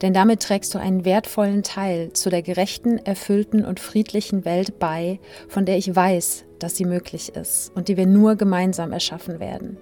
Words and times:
Denn 0.00 0.12
damit 0.12 0.40
trägst 0.40 0.74
du 0.74 0.78
einen 0.78 1.04
wertvollen 1.04 1.62
Teil 1.62 2.12
zu 2.12 2.30
der 2.30 2.42
gerechten, 2.42 2.98
erfüllten 2.98 3.64
und 3.64 3.80
friedlichen 3.80 4.44
Welt 4.44 4.78
bei, 4.78 5.20
von 5.48 5.64
der 5.64 5.76
ich 5.76 5.94
weiß, 5.94 6.44
dass 6.58 6.76
sie 6.76 6.84
möglich 6.84 7.34
ist 7.34 7.72
und 7.74 7.88
die 7.88 7.96
wir 7.96 8.06
nur 8.06 8.36
gemeinsam 8.36 8.92
erschaffen 8.92 9.40
werden. 9.40 9.78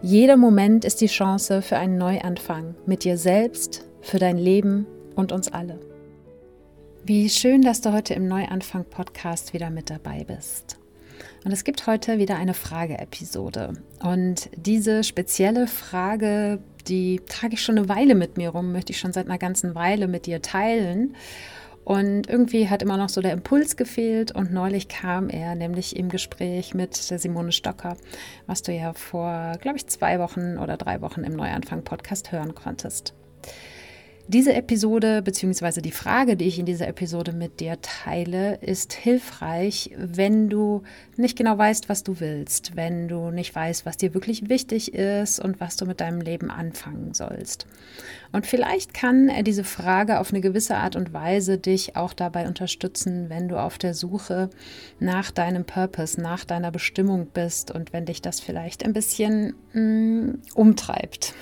Jeder 0.00 0.36
Moment 0.36 0.84
ist 0.84 1.00
die 1.00 1.06
Chance 1.06 1.62
für 1.62 1.76
einen 1.76 1.98
Neuanfang 1.98 2.74
mit 2.86 3.04
dir 3.04 3.16
selbst, 3.16 3.84
für 4.00 4.18
dein 4.18 4.36
Leben 4.36 4.86
und 5.14 5.32
uns 5.32 5.52
alle. 5.52 5.78
Wie 7.04 7.28
schön, 7.28 7.62
dass 7.62 7.80
du 7.80 7.92
heute 7.92 8.14
im 8.14 8.28
Neuanfang-Podcast 8.28 9.52
wieder 9.52 9.70
mit 9.70 9.90
dabei 9.90 10.24
bist. 10.24 10.78
Und 11.44 11.50
es 11.52 11.64
gibt 11.64 11.86
heute 11.86 12.18
wieder 12.18 12.36
eine 12.36 12.54
Frage-Episode. 12.54 13.74
Und 14.02 14.48
diese 14.56 15.02
spezielle 15.02 15.66
Frage, 15.66 16.60
die 16.88 17.20
trage 17.28 17.54
ich 17.54 17.62
schon 17.62 17.78
eine 17.78 17.88
Weile 17.88 18.14
mit 18.14 18.36
mir 18.36 18.50
rum, 18.50 18.72
möchte 18.72 18.92
ich 18.92 18.98
schon 18.98 19.12
seit 19.12 19.26
einer 19.26 19.38
ganzen 19.38 19.74
Weile 19.74 20.08
mit 20.08 20.26
dir 20.26 20.42
teilen. 20.42 21.14
Und 21.84 22.28
irgendwie 22.28 22.68
hat 22.68 22.82
immer 22.82 22.96
noch 22.96 23.08
so 23.08 23.20
der 23.20 23.32
Impuls 23.32 23.76
gefehlt 23.76 24.30
und 24.30 24.52
neulich 24.52 24.86
kam 24.86 25.28
er 25.28 25.56
nämlich 25.56 25.96
im 25.96 26.10
Gespräch 26.10 26.74
mit 26.74 27.10
der 27.10 27.18
Simone 27.18 27.50
Stocker, 27.50 27.96
was 28.46 28.62
du 28.62 28.72
ja 28.72 28.92
vor, 28.92 29.54
glaube 29.60 29.78
ich, 29.78 29.88
zwei 29.88 30.20
Wochen 30.20 30.58
oder 30.58 30.76
drei 30.76 31.00
Wochen 31.00 31.24
im 31.24 31.34
Neuanfang-Podcast 31.34 32.30
hören 32.30 32.54
konntest. 32.54 33.14
Diese 34.28 34.54
Episode 34.54 35.20
bzw. 35.20 35.80
die 35.80 35.90
Frage, 35.90 36.36
die 36.36 36.46
ich 36.46 36.58
in 36.58 36.64
dieser 36.64 36.86
Episode 36.86 37.32
mit 37.32 37.58
dir 37.58 37.80
teile, 37.82 38.54
ist 38.60 38.92
hilfreich, 38.92 39.90
wenn 39.96 40.48
du 40.48 40.84
nicht 41.16 41.36
genau 41.36 41.58
weißt, 41.58 41.88
was 41.88 42.04
du 42.04 42.20
willst, 42.20 42.76
wenn 42.76 43.08
du 43.08 43.30
nicht 43.30 43.52
weißt, 43.52 43.84
was 43.84 43.96
dir 43.96 44.14
wirklich 44.14 44.48
wichtig 44.48 44.94
ist 44.94 45.40
und 45.40 45.60
was 45.60 45.76
du 45.76 45.86
mit 45.86 46.00
deinem 46.00 46.20
Leben 46.20 46.52
anfangen 46.52 47.14
sollst. 47.14 47.66
Und 48.30 48.46
vielleicht 48.46 48.94
kann 48.94 49.28
diese 49.42 49.64
Frage 49.64 50.20
auf 50.20 50.30
eine 50.30 50.40
gewisse 50.40 50.76
Art 50.76 50.94
und 50.94 51.12
Weise 51.12 51.58
dich 51.58 51.96
auch 51.96 52.12
dabei 52.12 52.46
unterstützen, 52.46 53.28
wenn 53.28 53.48
du 53.48 53.60
auf 53.60 53.76
der 53.76 53.92
Suche 53.92 54.50
nach 55.00 55.32
deinem 55.32 55.64
Purpose, 55.64 56.20
nach 56.20 56.44
deiner 56.44 56.70
Bestimmung 56.70 57.26
bist 57.26 57.72
und 57.72 57.92
wenn 57.92 58.06
dich 58.06 58.22
das 58.22 58.38
vielleicht 58.38 58.84
ein 58.84 58.92
bisschen 58.92 59.54
mm, 59.72 60.42
umtreibt. 60.54 61.34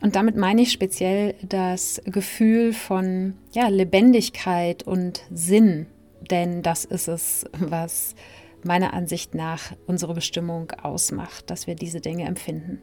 Und 0.00 0.16
damit 0.16 0.36
meine 0.36 0.62
ich 0.62 0.72
speziell 0.72 1.34
das 1.42 2.00
Gefühl 2.06 2.72
von 2.72 3.34
ja, 3.52 3.68
Lebendigkeit 3.68 4.82
und 4.82 5.22
Sinn, 5.32 5.86
denn 6.30 6.62
das 6.62 6.84
ist 6.84 7.08
es, 7.08 7.44
was 7.58 8.14
meiner 8.62 8.94
Ansicht 8.94 9.34
nach 9.34 9.72
unsere 9.86 10.14
Bestimmung 10.14 10.70
ausmacht, 10.82 11.50
dass 11.50 11.66
wir 11.66 11.74
diese 11.74 12.00
Dinge 12.00 12.24
empfinden. 12.24 12.82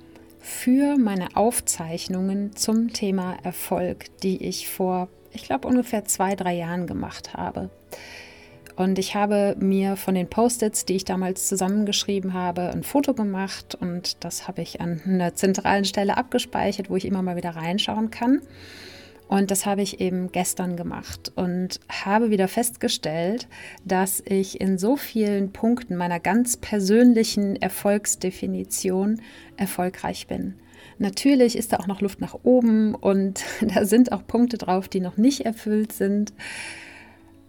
für 0.41 0.97
meine 0.97 1.35
Aufzeichnungen 1.35 2.55
zum 2.55 2.91
Thema 2.91 3.37
Erfolg, 3.43 4.05
die 4.21 4.43
ich 4.43 4.67
vor, 4.69 5.07
ich 5.31 5.43
glaube, 5.43 5.67
ungefähr 5.67 6.03
zwei, 6.05 6.35
drei 6.35 6.53
Jahren 6.55 6.87
gemacht 6.87 7.35
habe. 7.35 7.69
Und 8.75 8.97
ich 8.97 9.15
habe 9.15 9.55
mir 9.59 9.95
von 9.95 10.15
den 10.15 10.29
Post-its, 10.29 10.85
die 10.85 10.95
ich 10.95 11.05
damals 11.05 11.47
zusammengeschrieben 11.47 12.33
habe, 12.33 12.69
ein 12.71 12.83
Foto 12.83 13.13
gemacht 13.13 13.75
und 13.75 14.23
das 14.23 14.47
habe 14.47 14.61
ich 14.63 14.81
an 14.81 15.01
einer 15.05 15.35
zentralen 15.35 15.85
Stelle 15.85 16.17
abgespeichert, 16.17 16.89
wo 16.89 16.95
ich 16.95 17.05
immer 17.05 17.21
mal 17.21 17.35
wieder 17.35 17.55
reinschauen 17.55 18.09
kann. 18.09 18.41
Und 19.31 19.49
das 19.49 19.65
habe 19.65 19.81
ich 19.81 20.01
eben 20.01 20.33
gestern 20.33 20.75
gemacht 20.75 21.31
und 21.37 21.79
habe 21.87 22.31
wieder 22.31 22.49
festgestellt, 22.49 23.47
dass 23.85 24.21
ich 24.25 24.59
in 24.59 24.77
so 24.77 24.97
vielen 24.97 25.53
Punkten 25.53 25.95
meiner 25.95 26.19
ganz 26.19 26.57
persönlichen 26.57 27.55
Erfolgsdefinition 27.55 29.21
erfolgreich 29.55 30.27
bin. 30.27 30.55
Natürlich 30.97 31.57
ist 31.57 31.71
da 31.71 31.77
auch 31.77 31.87
noch 31.87 32.01
Luft 32.01 32.19
nach 32.19 32.35
oben 32.43 32.93
und 32.93 33.45
da 33.61 33.85
sind 33.85 34.11
auch 34.11 34.27
Punkte 34.27 34.57
drauf, 34.57 34.89
die 34.89 34.99
noch 34.99 35.15
nicht 35.15 35.45
erfüllt 35.45 35.93
sind. 35.93 36.33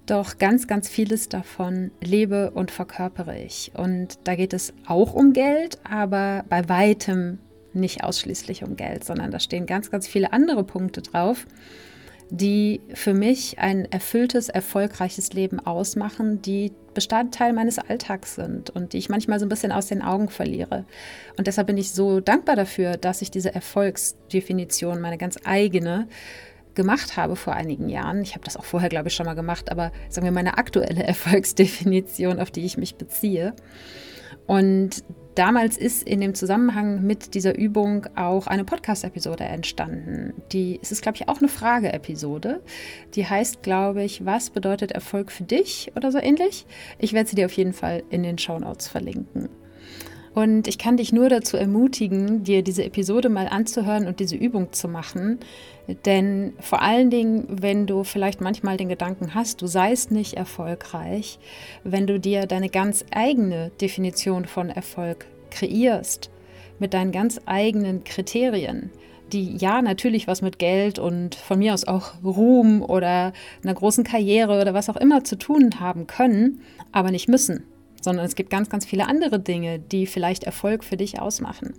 Doch 0.07 0.39
ganz, 0.39 0.69
ganz 0.69 0.89
vieles 0.89 1.31
davon 1.31 1.91
lebe 2.01 2.53
und 2.53 2.71
verkörpere 2.71 3.41
ich. 3.41 3.73
Und 3.75 4.21
da 4.23 4.37
geht 4.37 4.53
es 4.53 4.73
auch 4.87 5.15
um 5.15 5.33
Geld, 5.33 5.81
aber 5.83 6.45
bei 6.49 6.69
weitem 6.69 7.41
nicht 7.75 8.05
ausschließlich 8.05 8.65
um 8.65 8.77
Geld, 8.77 9.05
sondern 9.05 9.31
da 9.31 9.41
stehen 9.41 9.67
ganz, 9.67 9.91
ganz 9.91 10.07
viele 10.07 10.33
andere 10.33 10.65
Punkte 10.65 11.03
drauf, 11.03 11.47
die 12.31 12.81
für 12.95 13.13
mich 13.13 13.59
ein 13.59 13.85
erfülltes, 13.91 14.49
erfolgreiches 14.49 15.33
Leben 15.35 15.61
ausmachen, 15.61 16.41
die 16.41 16.73
Bestandteil 16.95 17.53
meines 17.53 17.79
Alltags 17.79 18.35
sind 18.35 18.71
und 18.71 18.93
die 18.93 18.99
ich 18.99 19.09
manchmal 19.09 19.39
so 19.39 19.47
ein 19.47 19.51
bisschen 19.51 19.73
aus 19.73 19.87
den 19.87 20.03
Augen 20.03 20.29
verliere. 20.29 20.85
Und 21.37 21.47
deshalb 21.47 21.67
bin 21.67 21.77
ich 21.77 21.93
so 21.93 22.21
dankbar 22.21 22.57
dafür, 22.57 22.97
dass 22.97 23.23
ich 23.23 23.31
diese 23.31 23.55
Erfolgsdefinition, 23.55 25.01
meine 25.01 25.19
ganz 25.19 25.39
eigene, 25.45 26.09
gemacht 26.75 27.17
habe 27.17 27.37
vor 27.37 27.55
einigen 27.55 27.89
Jahren. 27.89 28.23
Ich 28.23 28.35
habe 28.35 28.45
das 28.45 28.57
auch 28.57 28.65
vorher, 28.65 28.89
glaube 28.89 29.09
ich, 29.09 29.15
schon 29.15 29.27
mal 29.27 29.35
gemacht, 29.35 29.71
aber 29.71 29.93
sagen 30.09 30.25
wir 30.25 30.33
meine 30.33 30.59
aktuelle 30.59 31.03
Erfolgsdefinition, 31.07 32.41
auf 32.41 32.51
die 32.51 32.65
ich 32.65 32.77
mich 32.77 32.97
beziehe. 32.97 33.55
Und 34.47 35.05
damals 35.35 35.77
ist 35.77 36.03
in 36.03 36.21
dem 36.21 36.35
Zusammenhang 36.35 37.03
mit 37.03 37.35
dieser 37.35 37.57
Übung 37.57 38.07
auch 38.17 38.47
eine 38.47 38.65
Podcast-Episode 38.65 39.45
entstanden. 39.45 40.35
Die, 40.53 40.79
es 40.83 40.93
ist, 40.93 41.03
glaube 41.03 41.17
ich, 41.17 41.29
auch 41.29 41.39
eine 41.39 41.49
Frage-Episode. 41.49 42.61
Die 43.15 43.27
heißt, 43.27 43.63
glaube 43.63 44.03
ich, 44.03 44.25
was 44.25 44.51
bedeutet 44.51 44.93
Erfolg 44.93 45.33
für 45.33 45.45
dich 45.45 45.93
oder 45.97 46.13
so 46.13 46.19
ähnlich. 46.19 46.67
Ich 46.99 47.13
werde 47.13 47.29
sie 47.29 47.37
dir 47.37 47.47
auf 47.47 47.53
jeden 47.53 47.73
Fall 47.73 48.03
in 48.11 48.23
den 48.23 48.39
Show 48.39 48.59
Notes 48.59 48.89
verlinken. 48.89 49.49
Und 50.35 50.67
ich 50.67 50.79
kann 50.79 50.97
dich 50.97 51.13
nur 51.13 51.29
dazu 51.29 51.57
ermutigen, 51.57 52.43
dir 52.43 52.63
diese 52.63 52.85
Episode 52.85 53.29
mal 53.29 53.49
anzuhören 53.49 54.07
und 54.07 54.19
diese 54.19 54.37
Übung 54.37 54.73
zu 54.73 54.89
machen. 54.89 55.39
Denn 56.07 56.55
vor 56.59 56.81
allen 56.81 57.11
Dingen, 57.11 57.47
wenn 57.49 57.87
du 57.87 58.03
vielleicht 58.03 58.41
manchmal 58.41 58.77
den 58.77 58.89
Gedanken 58.89 59.35
hast, 59.35 59.61
du 59.61 59.67
seist 59.67 60.11
nicht 60.11 60.35
erfolgreich, 60.35 61.39
wenn 61.85 62.07
du 62.07 62.19
dir 62.19 62.47
deine 62.47 62.71
ganz 62.71 63.05
eigene 63.11 63.71
Definition 63.81 64.47
von 64.47 64.71
Erfolg 64.71 65.27
kreierst, 65.53 66.31
mit 66.79 66.95
deinen 66.95 67.13
ganz 67.13 67.41
eigenen 67.47 68.03
Kriterien, 68.03 68.91
die 69.33 69.57
ja 69.57 69.81
natürlich 69.83 70.27
was 70.27 70.43
mit 70.43 70.59
Geld 70.59 70.99
und 70.99 71.35
von 71.37 71.59
mir 71.61 71.75
aus 71.75 71.87
auch 71.87 72.15
Ruhm 72.25 72.83
oder 72.83 73.33
einer 73.63 73.75
großen 73.75 74.05
Karriere 74.05 74.61
oder 74.61 74.75
was 74.75 74.91
auch 74.91 74.97
immer 74.97 75.23
zu 75.25 75.37
tun 75.37 75.79
haben 75.79 76.07
können, 76.07 76.61
aber 76.91 77.11
nicht 77.11 77.29
müssen 77.29 77.65
sondern 78.03 78.27
es 78.27 78.35
gibt 78.35 78.51
ganz, 78.51 78.69
ganz 78.69 78.85
viele 78.85 79.07
andere 79.07 79.39
Dinge, 79.39 79.79
die 79.79 80.07
vielleicht 80.07 80.45
Erfolg 80.45 80.85
für 80.85 80.97
dich 80.97 81.21
ausmachen. 81.21 81.75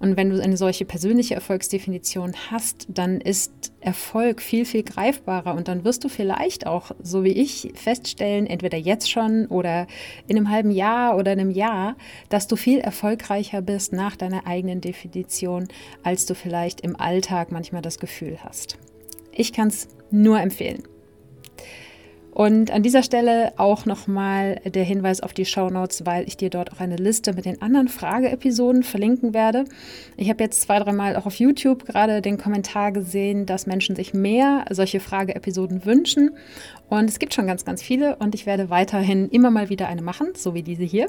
Und 0.00 0.16
wenn 0.16 0.30
du 0.30 0.42
eine 0.42 0.56
solche 0.56 0.86
persönliche 0.86 1.34
Erfolgsdefinition 1.34 2.32
hast, 2.50 2.86
dann 2.88 3.20
ist 3.20 3.52
Erfolg 3.80 4.40
viel, 4.40 4.64
viel 4.64 4.82
greifbarer 4.82 5.54
und 5.54 5.68
dann 5.68 5.84
wirst 5.84 6.02
du 6.04 6.08
vielleicht 6.08 6.66
auch, 6.66 6.90
so 7.02 7.22
wie 7.22 7.32
ich, 7.32 7.72
feststellen, 7.74 8.46
entweder 8.46 8.78
jetzt 8.78 9.10
schon 9.10 9.46
oder 9.46 9.86
in 10.26 10.38
einem 10.38 10.50
halben 10.50 10.70
Jahr 10.70 11.18
oder 11.18 11.32
einem 11.32 11.50
Jahr, 11.50 11.96
dass 12.30 12.46
du 12.46 12.56
viel 12.56 12.78
erfolgreicher 12.78 13.60
bist 13.60 13.92
nach 13.92 14.16
deiner 14.16 14.46
eigenen 14.46 14.80
Definition, 14.80 15.68
als 16.02 16.24
du 16.24 16.34
vielleicht 16.34 16.80
im 16.80 16.98
Alltag 16.98 17.52
manchmal 17.52 17.82
das 17.82 17.98
Gefühl 17.98 18.38
hast. 18.42 18.78
Ich 19.32 19.52
kann 19.52 19.68
es 19.68 19.86
nur 20.10 20.40
empfehlen. 20.40 20.82
Und 22.40 22.70
an 22.70 22.82
dieser 22.82 23.02
Stelle 23.02 23.52
auch 23.58 23.84
nochmal 23.84 24.62
der 24.64 24.82
Hinweis 24.82 25.20
auf 25.20 25.34
die 25.34 25.44
Show 25.44 25.68
Notes, 25.68 26.06
weil 26.06 26.26
ich 26.26 26.38
dir 26.38 26.48
dort 26.48 26.72
auch 26.72 26.80
eine 26.80 26.96
Liste 26.96 27.34
mit 27.34 27.44
den 27.44 27.60
anderen 27.60 27.88
Frageepisoden 27.88 28.82
verlinken 28.82 29.34
werde. 29.34 29.66
Ich 30.16 30.30
habe 30.30 30.42
jetzt 30.42 30.62
zwei, 30.62 30.78
dreimal 30.78 31.16
auch 31.16 31.26
auf 31.26 31.34
YouTube 31.34 31.84
gerade 31.84 32.22
den 32.22 32.38
Kommentar 32.38 32.92
gesehen, 32.92 33.44
dass 33.44 33.66
Menschen 33.66 33.94
sich 33.94 34.14
mehr 34.14 34.64
solche 34.70 35.00
Frageepisoden 35.00 35.84
wünschen. 35.84 36.30
Und 36.88 37.10
es 37.10 37.18
gibt 37.18 37.34
schon 37.34 37.46
ganz, 37.46 37.66
ganz 37.66 37.82
viele 37.82 38.16
und 38.16 38.34
ich 38.34 38.46
werde 38.46 38.70
weiterhin 38.70 39.28
immer 39.28 39.50
mal 39.50 39.68
wieder 39.68 39.88
eine 39.88 40.00
machen, 40.00 40.28
so 40.34 40.54
wie 40.54 40.62
diese 40.62 40.84
hier. 40.84 41.08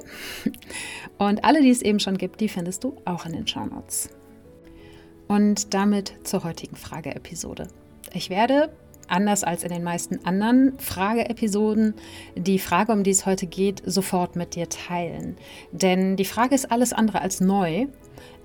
Und 1.17 1.45
alle, 1.45 1.61
die 1.61 1.69
es 1.69 1.81
eben 1.81 2.01
schon 2.01 2.17
gibt, 2.17 2.41
die 2.41 2.49
findest 2.49 2.83
du 2.83 2.97
auch 3.05 3.25
in 3.25 3.31
den 3.31 3.47
Show 3.47 3.65
Notes. 3.65 4.09
Und 5.29 5.73
damit 5.73 6.11
zur 6.25 6.43
heutigen 6.43 6.75
Frageepisode. 6.75 7.69
Ich 8.13 8.29
werde 8.29 8.69
anders 9.11 9.43
als 9.43 9.63
in 9.63 9.69
den 9.69 9.83
meisten 9.83 10.25
anderen 10.25 10.77
Frageepisoden, 10.79 11.93
die 12.35 12.59
Frage, 12.59 12.91
um 12.91 13.03
die 13.03 13.11
es 13.11 13.25
heute 13.25 13.45
geht, 13.45 13.81
sofort 13.85 14.35
mit 14.35 14.55
dir 14.55 14.69
teilen. 14.69 15.35
Denn 15.71 16.15
die 16.15 16.25
Frage 16.25 16.55
ist 16.55 16.71
alles 16.71 16.93
andere 16.93 17.21
als 17.21 17.41
neu, 17.41 17.87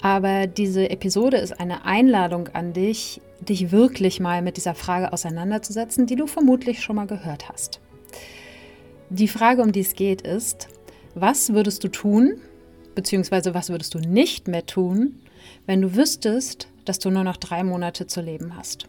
aber 0.03 0.47
diese 0.47 0.91
Episode 0.91 1.39
ist 1.39 1.59
eine 1.59 1.85
Einladung 1.85 2.49
an 2.49 2.73
dich, 2.73 3.21
dich 3.41 3.71
wirklich 3.71 4.21
mal 4.21 4.43
mit 4.43 4.57
dieser 4.57 4.75
Frage 4.75 5.13
auseinanderzusetzen, 5.13 6.07
die 6.07 6.17
du 6.17 6.27
vermutlich 6.27 6.83
schon 6.83 6.97
mal 6.97 7.07
gehört 7.07 7.49
hast. 7.49 7.81
Die 9.11 9.29
Frage, 9.29 9.63
um 9.63 9.73
die 9.73 9.81
es 9.81 9.95
geht, 9.95 10.23
ist, 10.23 10.69
was 11.15 11.53
würdest 11.53 11.85
du 11.85 11.89
tun, 11.89 12.41
beziehungsweise 12.95 13.55
was 13.55 13.71
würdest 13.71 13.95
du 13.95 13.99
nicht 13.99 14.49
mehr 14.49 14.67
tun, 14.67 15.21
wenn 15.67 15.81
du 15.81 15.95
wüsstest, 15.95 16.69
dass 16.85 16.99
du 16.99 17.11
nur 17.11 17.25
noch 17.25 17.37
drei 17.37 17.63
Monate 17.63 18.07
zu 18.07 18.21
leben 18.21 18.57
hast? 18.57 18.89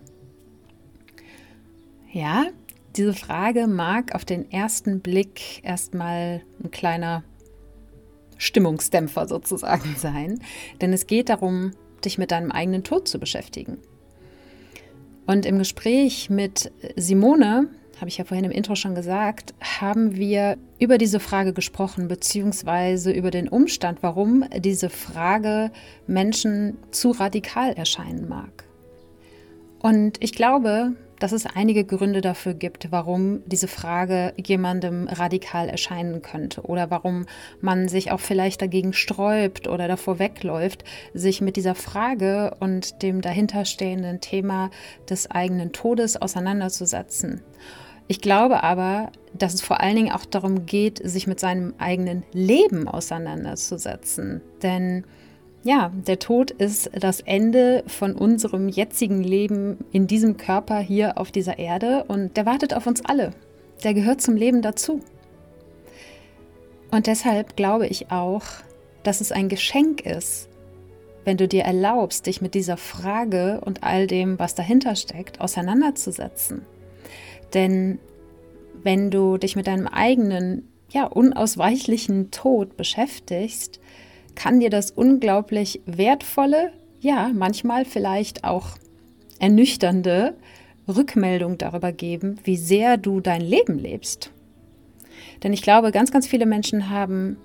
Ja, 2.18 2.48
diese 2.96 3.14
Frage 3.14 3.68
mag 3.68 4.16
auf 4.16 4.25
den 4.25 4.52
ersten 4.52 5.02
Blick 5.02 5.64
erstmal 5.64 6.42
ein 6.64 6.72
kleiner 6.72 7.24
Stimmungsdämpfer 8.40 9.28
sozusagen 9.28 9.96
sein, 10.00 10.40
denn 10.81 10.94
es 10.94 11.06
geht 11.06 11.30
darum, 11.30 11.74
dich 12.04 12.18
mit 12.18 12.31
deinem 12.31 12.52
eigenen 12.52 12.84
Tod 12.84 13.08
zu 13.08 13.19
beschäftigen. 13.19 13.78
Und 15.28 15.46
im 15.46 15.60
Gespräch 15.60 16.31
mit 16.31 16.72
Simone, 16.96 17.69
habe 18.00 18.10
ich 18.10 18.18
ja 18.18 18.25
vorhin 18.25 18.46
im 18.46 18.52
Intro 18.52 18.74
schon 18.74 18.96
gesagt, 18.96 19.54
haben 19.62 20.16
wir 20.16 20.58
über 20.80 20.98
diese 20.98 21.20
Frage 21.20 21.54
gesprochen, 21.54 22.08
beziehungsweise 22.08 23.12
über 23.12 23.30
den 23.30 23.48
Umstand, 23.48 24.02
warum 24.02 24.44
diese 24.58 24.90
Frage 24.90 25.70
Menschen 26.08 26.80
zu 26.90 27.12
radikal 27.12 27.74
erscheinen 27.74 28.28
mag. 28.28 28.63
Und 29.78 30.18
ich 30.24 30.31
glaube, 30.31 30.96
dass 31.19 31.31
es 31.31 31.46
einige 31.46 31.84
Gründe 31.84 32.22
dafür 32.22 32.54
gibt, 32.54 32.92
warum 32.92 33.42
diese 33.46 33.68
Frage 33.68 34.34
jemandem 34.38 35.08
radikal 35.08 35.69
erscheinen 35.69 36.22
könnte 36.22 36.62
oder 36.62 36.90
warum 36.92 37.25
man 37.62 37.88
sich 37.88 38.12
auch 38.12 38.19
vielleicht 38.19 38.62
dagegen 38.62 38.94
sträubt 38.94 39.68
oder 39.68 39.88
davor 39.88 40.19
wegläuft, 40.19 40.84
sich 41.14 41.42
mit 41.42 41.56
dieser 41.56 41.75
Frage 41.75 42.56
und 42.60 43.02
dem 43.02 43.22
dahinterstehenden 43.22 44.22
Thema 44.22 44.69
des 45.10 45.30
eigenen 45.30 45.72
Todes 45.72 46.22
auseinanderzusetzen. 46.22 47.42
Ich 48.08 48.22
glaube 48.22 48.63
aber, 48.63 49.12
dass 49.34 49.54
es 49.54 49.62
vor 49.62 49.81
allen 49.81 49.96
Dingen 49.96 50.12
auch 50.12 50.25
darum 50.25 50.66
geht, 50.66 51.02
sich 51.04 51.28
mit 51.28 51.40
seinem 51.40 51.74
eigenen 51.78 52.24
Leben 52.31 52.88
auseinanderzusetzen. 52.88 54.42
Denn 54.63 55.04
ja, 55.68 55.92
der 56.08 56.18
Tod 56.18 56.50
ist 56.50 56.90
das 56.98 57.19
Ende 57.19 57.84
von 57.88 58.14
unserem 58.16 58.69
jetzigen 58.69 59.22
Leben 59.22 59.78
in 59.92 60.08
diesem 60.08 60.38
Körper 60.38 60.80
hier 60.80 61.18
auf 61.18 61.30
dieser 61.30 61.60
Erde 61.60 62.06
und 62.08 62.38
der 62.38 62.46
wartet 62.46 62.74
auf 62.74 62.88
uns 62.88 63.04
alle. 63.04 63.31
Der 63.84 63.94
gehört 63.94 64.22
zum 64.22 64.38
Leben 64.38 64.62
dazu. 64.62 65.02
Und 66.90 67.08
deshalb 67.08 67.58
glaube 67.58 67.86
ich 67.86 68.12
auch, 68.12 68.44
dass 69.04 69.19
es 69.19 69.34
ein 69.34 69.50
Geschenk 69.50 70.06
ist, 70.06 70.48
wenn 71.25 71.36
du 71.36 71.50
dir 71.50 71.64
erlaubst, 71.64 72.28
dich 72.28 72.40
mit 72.40 72.54
dieser 72.54 72.78
Frage 72.78 73.60
und 73.66 73.84
all 73.84 74.08
dem, 74.08 74.40
was 74.40 74.56
dahinter 74.56 74.96
steckt, 74.96 75.42
auseinanderzusetzen. 75.42 76.62
Denn 77.54 78.00
wenn 78.84 79.12
du 79.12 79.38
dich 79.38 79.58
mit 79.58 79.68
deinem 79.68 79.88
eigenen, 79.88 80.72
ja, 80.92 81.08
unausweichlichen 81.08 82.31
Tod 82.31 82.78
beschäftigst, 82.78 83.81
kann 84.38 84.60
dir 84.60 84.69
das 84.69 84.92
unglaublich 84.92 85.81
wertvolle, 85.86 86.72
ja, 87.01 87.31
manchmal 87.34 87.86
vielleicht 87.86 88.44
auch 88.44 88.78
ernüchternde 89.39 90.36
Rückmeldung 90.88 91.57
darüber 91.57 91.92
geben, 91.92 92.38
wie 92.44 92.56
sehr 92.56 92.98
du 92.98 93.19
dein 93.19 93.42
Leben 93.42 93.80
lebst. 93.80 94.31
Denn 95.44 95.54
ich 95.54 95.63
glaube, 95.63 95.92
ganz, 95.92 96.12
ganz 96.12 96.28
viele 96.28 96.45
Menschen 96.45 96.89
haben 96.89 97.38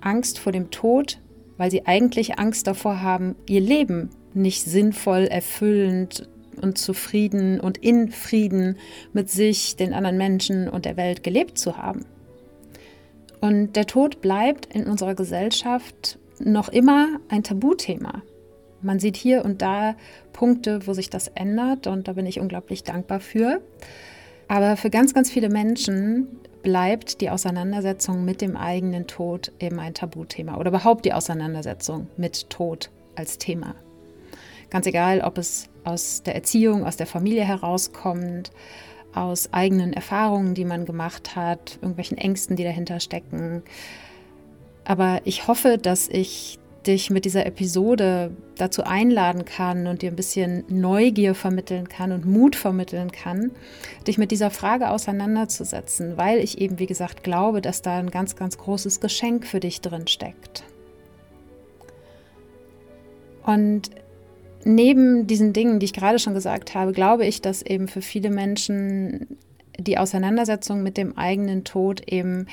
Angst 0.00 0.38
vor 0.38 0.50
dem 0.50 0.70
Tod, 0.70 1.18
weil 1.58 1.70
sie 1.70 1.86
eigentlich 1.86 2.38
Angst 2.38 2.66
davor 2.66 3.02
haben, 3.02 3.36
ihr 3.46 3.60
Leben 3.60 4.08
nicht 4.32 4.64
sinnvoll, 4.64 5.24
erfüllend 5.24 6.26
und 6.60 6.78
zufrieden 6.78 7.60
und 7.60 7.78
in 7.78 8.10
Frieden 8.10 8.76
mit 9.12 9.28
sich, 9.30 9.76
den 9.76 9.92
anderen 9.92 10.16
Menschen 10.16 10.68
und 10.68 10.86
der 10.86 10.96
Welt 10.96 11.22
gelebt 11.22 11.58
zu 11.58 11.76
haben. 11.76 12.06
Und 13.40 13.76
der 13.76 13.86
Tod 13.86 14.22
bleibt 14.22 14.74
in 14.74 14.86
unserer 14.86 15.14
Gesellschaft 15.14 16.18
noch 16.40 16.68
immer 16.68 17.08
ein 17.28 17.42
Tabuthema. 17.42 18.22
Man 18.82 18.98
sieht 18.98 19.16
hier 19.16 19.44
und 19.44 19.62
da 19.62 19.94
Punkte, 20.32 20.86
wo 20.86 20.94
sich 20.94 21.10
das 21.10 21.28
ändert 21.28 21.86
und 21.86 22.08
da 22.08 22.14
bin 22.14 22.26
ich 22.26 22.40
unglaublich 22.40 22.82
dankbar 22.82 23.20
für. 23.20 23.60
Aber 24.48 24.76
für 24.76 24.90
ganz, 24.90 25.14
ganz 25.14 25.30
viele 25.30 25.48
Menschen 25.48 26.26
bleibt 26.62 27.20
die 27.20 27.30
Auseinandersetzung 27.30 28.24
mit 28.24 28.40
dem 28.40 28.56
eigenen 28.56 29.06
Tod 29.06 29.52
eben 29.60 29.78
ein 29.78 29.94
Tabuthema 29.94 30.56
oder 30.56 30.70
überhaupt 30.70 31.04
die 31.04 31.12
Auseinandersetzung 31.12 32.08
mit 32.16 32.50
Tod 32.50 32.90
als 33.14 33.38
Thema. 33.38 33.74
Ganz 34.70 34.86
egal, 34.86 35.20
ob 35.20 35.38
es 35.38 35.68
aus 35.84 36.22
der 36.22 36.34
Erziehung, 36.34 36.84
aus 36.84 36.96
der 36.96 37.06
Familie 37.06 37.44
herauskommt, 37.44 38.50
aus 39.14 39.52
eigenen 39.52 39.92
Erfahrungen, 39.92 40.54
die 40.54 40.64
man 40.64 40.84
gemacht 40.84 41.34
hat, 41.34 41.78
irgendwelchen 41.80 42.18
Ängsten, 42.18 42.56
die 42.56 42.64
dahinter 42.64 43.00
stecken, 43.00 43.62
aber 44.90 45.20
ich 45.22 45.46
hoffe, 45.46 45.78
dass 45.78 46.08
ich 46.08 46.58
dich 46.84 47.10
mit 47.10 47.24
dieser 47.24 47.46
Episode 47.46 48.32
dazu 48.56 48.82
einladen 48.82 49.44
kann 49.44 49.86
und 49.86 50.02
dir 50.02 50.10
ein 50.10 50.16
bisschen 50.16 50.64
Neugier 50.66 51.36
vermitteln 51.36 51.88
kann 51.88 52.10
und 52.10 52.26
Mut 52.26 52.56
vermitteln 52.56 53.12
kann, 53.12 53.52
dich 54.08 54.18
mit 54.18 54.32
dieser 54.32 54.50
Frage 54.50 54.90
auseinanderzusetzen, 54.90 56.16
weil 56.16 56.40
ich 56.40 56.60
eben, 56.60 56.80
wie 56.80 56.86
gesagt, 56.86 57.22
glaube, 57.22 57.60
dass 57.60 57.82
da 57.82 57.98
ein 57.98 58.10
ganz, 58.10 58.34
ganz 58.34 58.58
großes 58.58 58.98
Geschenk 58.98 59.46
für 59.46 59.60
dich 59.60 59.80
drin 59.80 60.08
steckt. 60.08 60.64
Und 63.46 63.90
neben 64.64 65.28
diesen 65.28 65.52
Dingen, 65.52 65.78
die 65.78 65.84
ich 65.84 65.92
gerade 65.92 66.18
schon 66.18 66.34
gesagt 66.34 66.74
habe, 66.74 66.90
glaube 66.90 67.26
ich, 67.26 67.40
dass 67.40 67.62
eben 67.62 67.86
für 67.86 68.02
viele 68.02 68.30
Menschen 68.30 69.38
die 69.78 69.98
Auseinandersetzung 69.98 70.82
mit 70.82 70.96
dem 70.96 71.16
eigenen 71.16 71.62
Tod 71.62 72.12
eben 72.12 72.48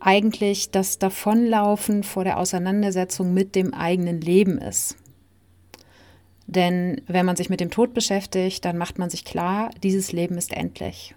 eigentlich 0.00 0.70
das 0.70 0.98
Davonlaufen 0.98 2.02
vor 2.02 2.24
der 2.24 2.38
Auseinandersetzung 2.38 3.34
mit 3.34 3.54
dem 3.54 3.74
eigenen 3.74 4.20
Leben 4.20 4.58
ist. 4.58 4.96
Denn 6.46 7.02
wenn 7.06 7.26
man 7.26 7.36
sich 7.36 7.50
mit 7.50 7.60
dem 7.60 7.70
Tod 7.70 7.92
beschäftigt, 7.92 8.64
dann 8.64 8.78
macht 8.78 8.98
man 8.98 9.10
sich 9.10 9.24
klar, 9.24 9.70
dieses 9.82 10.12
Leben 10.12 10.38
ist 10.38 10.52
endlich. 10.52 11.14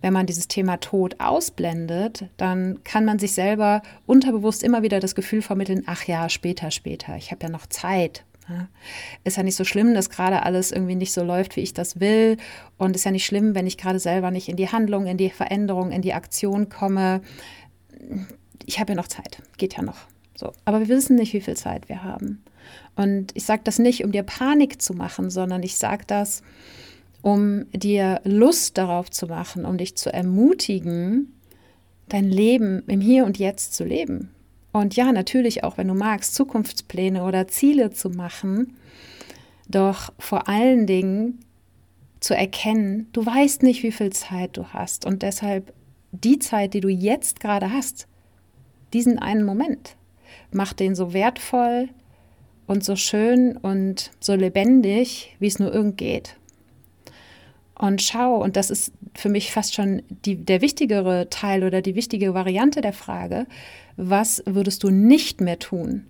Wenn 0.00 0.12
man 0.12 0.26
dieses 0.26 0.48
Thema 0.48 0.78
Tod 0.78 1.20
ausblendet, 1.20 2.26
dann 2.36 2.82
kann 2.84 3.04
man 3.04 3.18
sich 3.18 3.32
selber 3.32 3.82
unterbewusst 4.06 4.62
immer 4.62 4.82
wieder 4.82 5.00
das 5.00 5.14
Gefühl 5.14 5.42
vermitteln, 5.42 5.82
ach 5.86 6.04
ja, 6.04 6.28
später, 6.28 6.70
später, 6.70 7.16
ich 7.16 7.30
habe 7.30 7.42
ja 7.44 7.48
noch 7.50 7.66
Zeit. 7.66 8.24
Ist 9.24 9.38
ja 9.38 9.42
nicht 9.42 9.56
so 9.56 9.64
schlimm, 9.64 9.94
dass 9.94 10.10
gerade 10.10 10.42
alles 10.42 10.70
irgendwie 10.70 10.94
nicht 10.94 11.12
so 11.12 11.24
läuft, 11.24 11.56
wie 11.56 11.62
ich 11.62 11.72
das 11.72 12.00
will. 12.00 12.36
Und 12.76 12.94
ist 12.94 13.04
ja 13.04 13.10
nicht 13.10 13.24
schlimm, 13.24 13.54
wenn 13.54 13.66
ich 13.66 13.78
gerade 13.78 13.98
selber 13.98 14.30
nicht 14.30 14.48
in 14.48 14.56
die 14.56 14.68
Handlung, 14.68 15.06
in 15.06 15.16
die 15.16 15.30
Veränderung, 15.30 15.92
in 15.92 16.02
die 16.02 16.12
Aktion 16.12 16.68
komme 16.68 17.22
ich 18.66 18.80
habe 18.80 18.92
ja 18.92 18.96
noch 18.96 19.08
Zeit, 19.08 19.42
geht 19.56 19.76
ja 19.76 19.82
noch. 19.82 20.06
So. 20.36 20.52
Aber 20.64 20.80
wir 20.80 20.88
wissen 20.88 21.16
nicht, 21.16 21.32
wie 21.32 21.40
viel 21.40 21.56
Zeit 21.56 21.88
wir 21.88 22.02
haben. 22.02 22.42
Und 22.96 23.32
ich 23.34 23.44
sage 23.44 23.62
das 23.64 23.78
nicht, 23.78 24.04
um 24.04 24.12
dir 24.12 24.22
Panik 24.22 24.80
zu 24.80 24.94
machen, 24.94 25.30
sondern 25.30 25.62
ich 25.62 25.76
sage 25.76 26.04
das, 26.06 26.42
um 27.22 27.66
dir 27.72 28.20
Lust 28.24 28.76
darauf 28.78 29.10
zu 29.10 29.26
machen, 29.26 29.64
um 29.64 29.78
dich 29.78 29.96
zu 29.96 30.12
ermutigen, 30.12 31.32
dein 32.08 32.24
Leben 32.24 32.82
im 32.86 33.00
Hier 33.00 33.24
und 33.24 33.38
Jetzt 33.38 33.74
zu 33.74 33.84
leben. 33.84 34.30
Und 34.72 34.96
ja, 34.96 35.12
natürlich 35.12 35.62
auch, 35.62 35.78
wenn 35.78 35.88
du 35.88 35.94
magst, 35.94 36.34
Zukunftspläne 36.34 37.24
oder 37.24 37.46
Ziele 37.46 37.90
zu 37.90 38.10
machen, 38.10 38.76
doch 39.68 40.12
vor 40.18 40.48
allen 40.48 40.86
Dingen 40.86 41.40
zu 42.20 42.34
erkennen, 42.34 43.08
du 43.12 43.24
weißt 43.24 43.62
nicht, 43.62 43.82
wie 43.82 43.92
viel 43.92 44.10
Zeit 44.10 44.56
du 44.56 44.66
hast 44.68 45.06
und 45.06 45.22
deshalb 45.22 45.72
die 46.22 46.38
Zeit, 46.38 46.74
die 46.74 46.80
du 46.80 46.88
jetzt 46.88 47.40
gerade 47.40 47.72
hast, 47.72 48.06
diesen 48.92 49.18
einen 49.18 49.44
Moment, 49.44 49.96
mach 50.52 50.72
den 50.72 50.94
so 50.94 51.12
wertvoll 51.12 51.88
und 52.66 52.84
so 52.84 52.96
schön 52.96 53.56
und 53.56 54.10
so 54.20 54.34
lebendig, 54.34 55.36
wie 55.38 55.46
es 55.46 55.58
nur 55.58 55.72
irgend 55.72 55.98
geht. 55.98 56.36
Und 57.76 58.02
schau, 58.02 58.36
und 58.36 58.56
das 58.56 58.70
ist 58.70 58.92
für 59.14 59.28
mich 59.28 59.52
fast 59.52 59.74
schon 59.74 60.02
die, 60.24 60.36
der 60.36 60.60
wichtigere 60.60 61.28
Teil 61.28 61.64
oder 61.64 61.82
die 61.82 61.96
wichtige 61.96 62.32
Variante 62.32 62.80
der 62.80 62.92
Frage, 62.92 63.46
was 63.96 64.42
würdest 64.46 64.84
du 64.84 64.90
nicht 64.90 65.40
mehr 65.40 65.58
tun, 65.58 66.06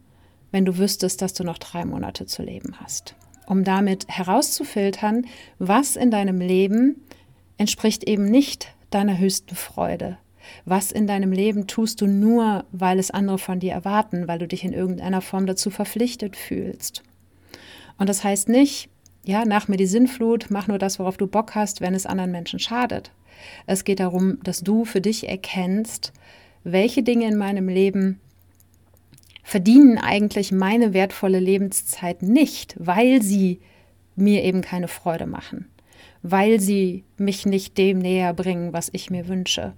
wenn 0.52 0.64
du 0.64 0.78
wüsstest, 0.78 1.22
dass 1.22 1.32
du 1.32 1.42
noch 1.42 1.58
drei 1.58 1.84
Monate 1.84 2.26
zu 2.26 2.42
leben 2.42 2.74
hast? 2.80 3.14
Um 3.46 3.64
damit 3.64 4.06
herauszufiltern, 4.08 5.26
was 5.58 5.96
in 5.96 6.10
deinem 6.10 6.40
Leben 6.40 7.02
entspricht 7.56 8.04
eben 8.04 8.24
nicht 8.24 8.73
deiner 8.94 9.18
höchsten 9.18 9.54
Freude. 9.54 10.18
Was 10.64 10.92
in 10.92 11.06
deinem 11.06 11.32
Leben 11.32 11.66
tust 11.66 12.00
du 12.00 12.06
nur, 12.06 12.64
weil 12.72 12.98
es 12.98 13.10
andere 13.10 13.38
von 13.38 13.60
dir 13.60 13.72
erwarten, 13.72 14.28
weil 14.28 14.38
du 14.38 14.46
dich 14.46 14.64
in 14.64 14.72
irgendeiner 14.72 15.20
Form 15.20 15.46
dazu 15.46 15.70
verpflichtet 15.70 16.36
fühlst. 16.36 17.02
Und 17.98 18.08
das 18.08 18.24
heißt 18.24 18.48
nicht, 18.48 18.88
ja, 19.24 19.44
nach 19.44 19.68
mir 19.68 19.76
die 19.76 19.86
Sinnflut, 19.86 20.46
mach 20.50 20.68
nur 20.68 20.78
das, 20.78 20.98
worauf 20.98 21.16
du 21.16 21.26
Bock 21.26 21.54
hast, 21.54 21.80
wenn 21.80 21.94
es 21.94 22.06
anderen 22.06 22.30
Menschen 22.30 22.58
schadet. 22.58 23.10
Es 23.66 23.84
geht 23.84 24.00
darum, 24.00 24.38
dass 24.42 24.60
du 24.60 24.84
für 24.84 25.00
dich 25.00 25.28
erkennst, 25.28 26.12
welche 26.62 27.02
Dinge 27.02 27.26
in 27.26 27.36
meinem 27.36 27.68
Leben 27.68 28.20
verdienen 29.42 29.98
eigentlich 29.98 30.52
meine 30.52 30.94
wertvolle 30.94 31.38
Lebenszeit 31.38 32.22
nicht, 32.22 32.74
weil 32.78 33.22
sie 33.22 33.60
mir 34.16 34.42
eben 34.42 34.62
keine 34.62 34.88
Freude 34.88 35.26
machen, 35.26 35.66
weil 36.24 36.58
sie 36.58 37.04
mich 37.18 37.44
nicht 37.44 37.76
dem 37.76 37.98
näher 37.98 38.32
bringen, 38.32 38.72
was 38.72 38.88
ich 38.92 39.10
mir 39.10 39.28
wünsche, 39.28 39.74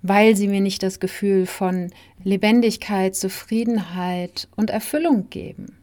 weil 0.00 0.34
sie 0.34 0.48
mir 0.48 0.62
nicht 0.62 0.82
das 0.82 0.98
Gefühl 0.98 1.44
von 1.44 1.90
Lebendigkeit, 2.24 3.14
Zufriedenheit 3.14 4.48
und 4.56 4.70
Erfüllung 4.70 5.28
geben. 5.28 5.76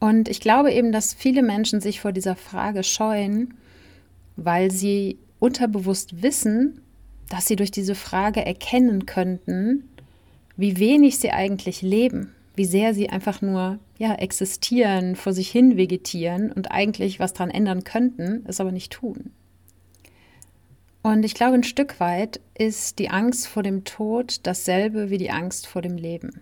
Und 0.00 0.28
ich 0.28 0.40
glaube 0.40 0.72
eben, 0.72 0.90
dass 0.90 1.14
viele 1.14 1.44
Menschen 1.44 1.80
sich 1.80 2.00
vor 2.00 2.10
dieser 2.10 2.34
Frage 2.34 2.82
scheuen, 2.82 3.54
weil 4.34 4.72
sie 4.72 5.16
unterbewusst 5.38 6.22
wissen, 6.22 6.80
dass 7.28 7.46
sie 7.46 7.54
durch 7.54 7.70
diese 7.70 7.94
Frage 7.94 8.44
erkennen 8.44 9.06
könnten, 9.06 9.88
wie 10.56 10.78
wenig 10.78 11.18
sie 11.18 11.30
eigentlich 11.30 11.82
leben, 11.82 12.34
wie 12.54 12.64
sehr 12.64 12.94
sie 12.94 13.10
einfach 13.10 13.42
nur 13.42 13.78
ja, 13.98 14.14
existieren, 14.14 15.16
vor 15.16 15.32
sich 15.32 15.50
hin 15.50 15.76
vegetieren 15.76 16.52
und 16.52 16.70
eigentlich 16.70 17.20
was 17.20 17.32
daran 17.32 17.50
ändern 17.50 17.84
könnten, 17.84 18.44
es 18.46 18.60
aber 18.60 18.72
nicht 18.72 18.92
tun. 18.92 19.32
Und 21.02 21.24
ich 21.24 21.34
glaube, 21.34 21.54
ein 21.54 21.64
Stück 21.64 22.00
weit 22.00 22.40
ist 22.56 22.98
die 22.98 23.10
Angst 23.10 23.46
vor 23.46 23.62
dem 23.62 23.84
Tod 23.84 24.40
dasselbe 24.44 25.10
wie 25.10 25.18
die 25.18 25.30
Angst 25.30 25.66
vor 25.66 25.82
dem 25.82 25.96
Leben. 25.98 26.40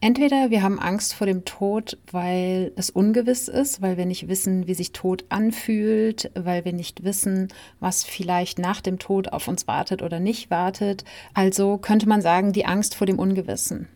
Entweder 0.00 0.50
wir 0.50 0.62
haben 0.62 0.80
Angst 0.80 1.14
vor 1.14 1.28
dem 1.28 1.44
Tod, 1.44 1.96
weil 2.10 2.72
es 2.74 2.90
ungewiss 2.90 3.46
ist, 3.46 3.82
weil 3.82 3.96
wir 3.96 4.04
nicht 4.04 4.26
wissen, 4.26 4.66
wie 4.66 4.74
sich 4.74 4.90
Tod 4.90 5.26
anfühlt, 5.28 6.32
weil 6.34 6.64
wir 6.64 6.72
nicht 6.72 7.04
wissen, 7.04 7.46
was 7.78 8.02
vielleicht 8.02 8.58
nach 8.58 8.80
dem 8.80 8.98
Tod 8.98 9.28
auf 9.28 9.46
uns 9.46 9.68
wartet 9.68 10.02
oder 10.02 10.18
nicht 10.18 10.50
wartet. 10.50 11.04
Also 11.34 11.78
könnte 11.78 12.08
man 12.08 12.20
sagen, 12.20 12.52
die 12.52 12.66
Angst 12.66 12.96
vor 12.96 13.06
dem 13.06 13.20
Ungewissen. 13.20 13.86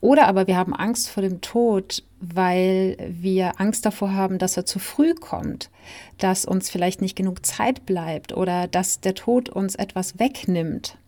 Oder 0.00 0.28
aber 0.28 0.46
wir 0.46 0.56
haben 0.56 0.74
Angst 0.74 1.08
vor 1.08 1.22
dem 1.22 1.40
Tod, 1.40 2.04
weil 2.20 2.96
wir 3.08 3.60
Angst 3.60 3.84
davor 3.84 4.12
haben, 4.12 4.38
dass 4.38 4.56
er 4.56 4.64
zu 4.64 4.78
früh 4.78 5.14
kommt, 5.14 5.70
dass 6.18 6.44
uns 6.44 6.70
vielleicht 6.70 7.00
nicht 7.00 7.16
genug 7.16 7.44
Zeit 7.44 7.84
bleibt 7.84 8.32
oder 8.32 8.68
dass 8.68 9.00
der 9.00 9.14
Tod 9.14 9.48
uns 9.48 9.74
etwas 9.74 10.18
wegnimmt. 10.18 10.98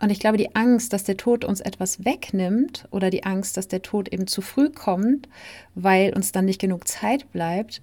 Und 0.00 0.10
ich 0.10 0.18
glaube, 0.18 0.36
die 0.36 0.56
Angst, 0.56 0.92
dass 0.92 1.04
der 1.04 1.16
Tod 1.16 1.44
uns 1.44 1.60
etwas 1.60 2.04
wegnimmt 2.04 2.88
oder 2.90 3.08
die 3.08 3.22
Angst, 3.22 3.56
dass 3.56 3.68
der 3.68 3.82
Tod 3.82 4.08
eben 4.08 4.26
zu 4.26 4.40
früh 4.40 4.68
kommt, 4.68 5.28
weil 5.76 6.12
uns 6.12 6.32
dann 6.32 6.44
nicht 6.44 6.60
genug 6.60 6.88
Zeit 6.88 7.30
bleibt, 7.30 7.80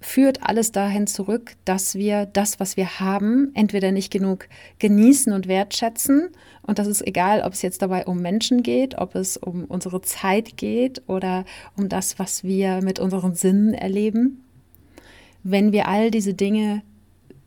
führt 0.00 0.42
alles 0.42 0.72
dahin 0.72 1.06
zurück, 1.06 1.56
dass 1.64 1.94
wir 1.94 2.26
das, 2.26 2.60
was 2.60 2.76
wir 2.76 3.00
haben, 3.00 3.50
entweder 3.54 3.92
nicht 3.92 4.12
genug 4.12 4.48
genießen 4.78 5.32
und 5.32 5.48
wertschätzen. 5.48 6.28
Und 6.62 6.78
das 6.78 6.86
ist 6.86 7.06
egal, 7.06 7.42
ob 7.42 7.54
es 7.54 7.62
jetzt 7.62 7.82
dabei 7.82 8.06
um 8.06 8.20
Menschen 8.20 8.62
geht, 8.62 8.98
ob 8.98 9.14
es 9.14 9.36
um 9.36 9.64
unsere 9.64 10.02
Zeit 10.02 10.56
geht 10.56 11.02
oder 11.06 11.44
um 11.76 11.88
das, 11.88 12.18
was 12.18 12.44
wir 12.44 12.82
mit 12.82 12.98
unseren 12.98 13.34
Sinnen 13.34 13.72
erleben. 13.72 14.44
Wenn 15.42 15.72
wir 15.72 15.88
all 15.88 16.10
diese 16.10 16.34
Dinge 16.34 16.82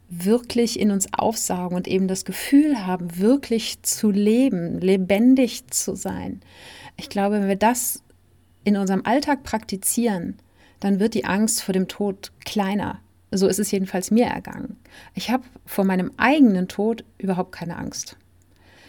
wirklich 0.09 0.79
in 0.79 0.89
uns 0.89 1.07
aufsaugen 1.13 1.77
und 1.77 1.87
eben 1.87 2.07
das 2.07 2.25
Gefühl 2.25 2.87
haben, 2.87 3.19
wirklich 3.19 3.83
zu 3.83 4.09
leben, 4.09 4.79
lebendig 4.79 5.67
zu 5.67 5.95
sein. 5.95 6.41
Ich 6.97 7.09
glaube, 7.09 7.35
wenn 7.35 7.47
wir 7.47 7.55
das 7.55 8.01
in 8.63 8.75
unserem 8.75 9.05
Alltag 9.05 9.43
praktizieren, 9.43 10.37
dann 10.79 10.99
wird 10.99 11.13
die 11.13 11.25
Angst 11.25 11.61
vor 11.61 11.73
dem 11.73 11.87
Tod 11.87 12.31
kleiner. 12.45 12.99
So 13.31 13.47
ist 13.47 13.59
es 13.59 13.71
jedenfalls 13.71 14.11
mir 14.11 14.25
ergangen. 14.25 14.77
Ich 15.13 15.29
habe 15.29 15.43
vor 15.65 15.85
meinem 15.85 16.11
eigenen 16.17 16.67
Tod 16.67 17.03
überhaupt 17.17 17.51
keine 17.51 17.77
Angst. 17.77 18.17